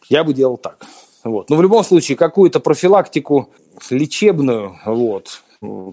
[0.08, 0.84] Я бы делал так.
[1.24, 1.48] Вот.
[1.48, 3.50] Но в любом случае какую-то профилактику
[3.90, 5.42] лечебную, вот,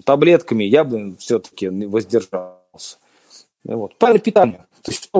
[0.04, 2.98] таблетками я бы все-таки воздержался.
[3.64, 3.96] Вот.
[3.96, 4.66] Правильное питание.
[4.82, 5.10] То есть,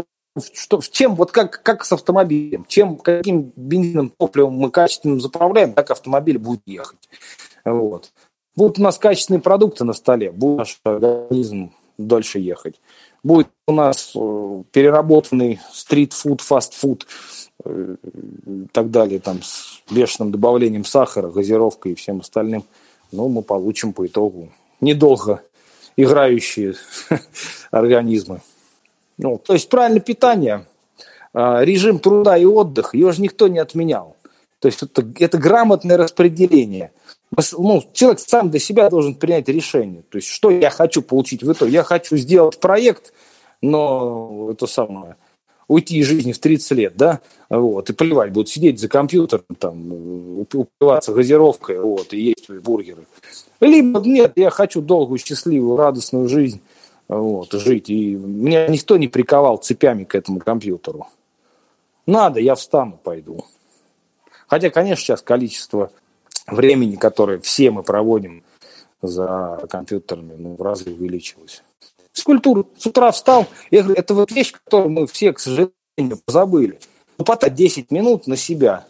[0.90, 6.38] чем, вот как, как с автомобилем, чем, каким бензином, топливом мы качественным заправляем, так автомобиль
[6.38, 7.08] будет ехать.
[7.64, 8.12] Вот.
[8.56, 12.80] Будут у нас качественные продукты на столе, будет наш организм дольше ехать.
[13.22, 17.06] Будет у нас э, переработанный стрит-фуд, фастфуд,
[17.64, 17.96] э,
[18.46, 22.64] и так далее, там, с бешеным добавлением сахара, газировкой и всем остальным,
[23.12, 24.50] ну, мы получим по итогу
[24.80, 25.42] недолго
[25.96, 26.74] играющие
[27.70, 28.40] организмы.
[29.22, 30.66] Ну, то есть правильное питание,
[31.32, 34.16] а, режим труда и отдыха, его же никто не отменял.
[34.58, 36.92] То есть это, это грамотное распределение.
[37.52, 40.02] Ну, человек сам для себя должен принять решение.
[40.08, 41.72] То есть что я хочу получить в итоге?
[41.72, 43.12] Я хочу сделать проект,
[43.62, 45.16] но это самое–
[45.70, 50.40] уйти из жизни в 30 лет, да, вот, и плевать, будут сидеть за компьютером, там,
[50.52, 53.06] упиваться газировкой, вот, и есть бургеры.
[53.60, 56.60] Либо нет, я хочу долгую, счастливую, радостную жизнь,
[57.18, 61.08] вот, жить, и меня никто не приковал цепями к этому компьютеру.
[62.06, 63.44] Надо, я встану, пойду.
[64.46, 65.90] Хотя, конечно, сейчас количество
[66.46, 68.42] времени, которое все мы проводим
[69.02, 71.62] за компьютерами, ну, в разы увеличилось
[72.12, 72.68] физкультуру.
[72.76, 75.72] С утра встал, я говорю, это вот вещь, которую мы все, к сожалению,
[76.24, 76.78] позабыли.
[77.18, 78.86] Ну, потратить 10 минут на себя,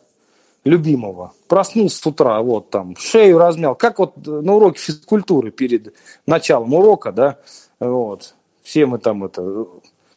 [0.64, 1.32] любимого.
[1.48, 3.74] Проснулся с утра, вот там, шею размял.
[3.74, 5.94] Как вот на уроке физкультуры перед
[6.26, 7.38] началом урока, да,
[7.80, 8.34] вот.
[8.62, 9.66] Все мы там это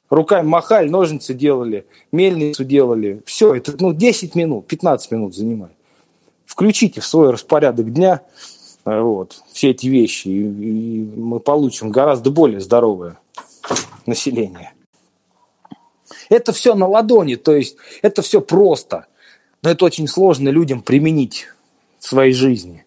[0.10, 3.24] руками махали, ножницы делали, мельницу делали.
[3.26, 5.74] Все, это ну, 10 минут, 15 минут занимает.
[6.46, 8.22] Включите в свой распорядок дня–
[8.86, 13.18] вот, все эти вещи, и, и мы получим гораздо более здоровое
[14.06, 14.74] население.
[16.30, 19.08] Это все на ладони, то есть это все просто,
[19.62, 21.48] но это очень сложно людям применить
[22.00, 22.86] в своей жизни.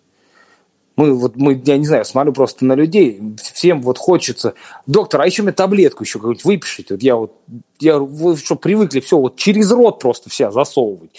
[0.97, 4.55] Мы вот, мы, я не знаю, смотрю просто на людей, всем вот хочется,
[4.87, 6.95] доктор, а еще мне таблетку еще какую-нибудь выпишите.
[6.95, 7.33] Вот я вот,
[7.81, 11.11] я, вы что, привыкли все вот через рот просто вся засовывать.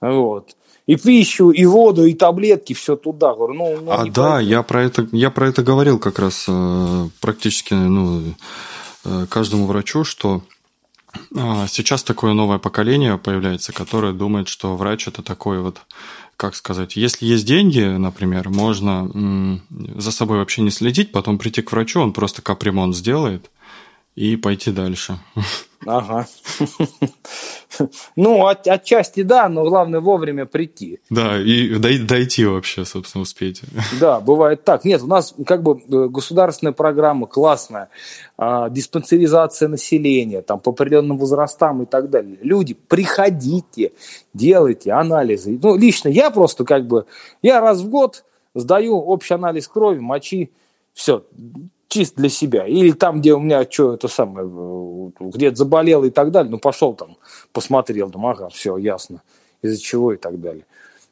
[0.00, 0.54] Вот
[0.88, 3.34] и пищу, и воду, и таблетки, все туда.
[3.34, 7.08] Говорю, ну, ну, а да, я про это я про это говорил как раз э,
[7.20, 8.22] практически ну,
[9.04, 10.40] э, каждому врачу, что
[11.14, 15.82] э, сейчас такое новое поколение появляется, которое думает, что врач это такой вот
[16.38, 19.60] как сказать, если есть деньги, например, можно
[19.96, 23.50] за собой вообще не следить, потом прийти к врачу, он просто капремонт сделает
[24.18, 25.18] и пойти дальше.
[25.86, 26.26] Ага.
[28.16, 30.98] Ну, от, отчасти да, но главное вовремя прийти.
[31.08, 33.62] Да, и дойти вообще, собственно, успеть.
[34.00, 34.84] Да, бывает так.
[34.84, 37.90] Нет, у нас как бы э, государственная программа классная,
[38.36, 42.38] а, диспансеризация населения, там по определенным возрастам и так далее.
[42.42, 43.92] Люди, приходите,
[44.34, 45.60] делайте анализы.
[45.62, 47.06] Ну, лично я просто как бы,
[47.40, 50.50] я раз в год сдаю общий анализ крови, мочи,
[50.92, 51.24] все,
[51.88, 52.66] чисто для себя.
[52.66, 54.46] Или там, где у меня что это самое,
[55.18, 57.16] где-то заболел и так далее, ну пошел там,
[57.52, 59.22] посмотрел, там, ага, все, ясно,
[59.62, 60.64] из-за чего и так далее.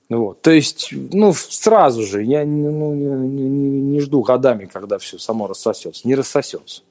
[0.08, 0.40] Вот.
[0.40, 5.48] То есть, ну, сразу же, я ну, не, не, не жду годами, когда все само
[5.48, 6.06] рассосется.
[6.06, 6.82] Не рассосется.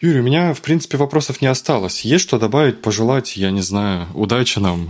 [0.00, 2.00] Юрий, у меня, в принципе, вопросов не осталось.
[2.00, 4.88] Есть что добавить, пожелать, я не знаю, удачи нам?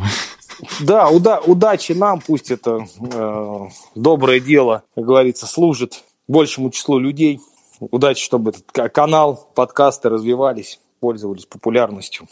[0.80, 3.60] Да, уда удачи нам, пусть это э,
[3.96, 7.40] доброе дело, как говорится, служит большему числу людей.
[7.80, 12.28] Удачи, чтобы этот канал, подкасты развивались, пользовались популярностью.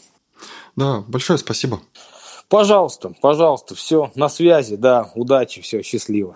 [0.75, 1.81] Да, большое спасибо.
[2.49, 6.31] Пожалуйста, пожалуйста, все, на связи, да, удачи, все, счастливо.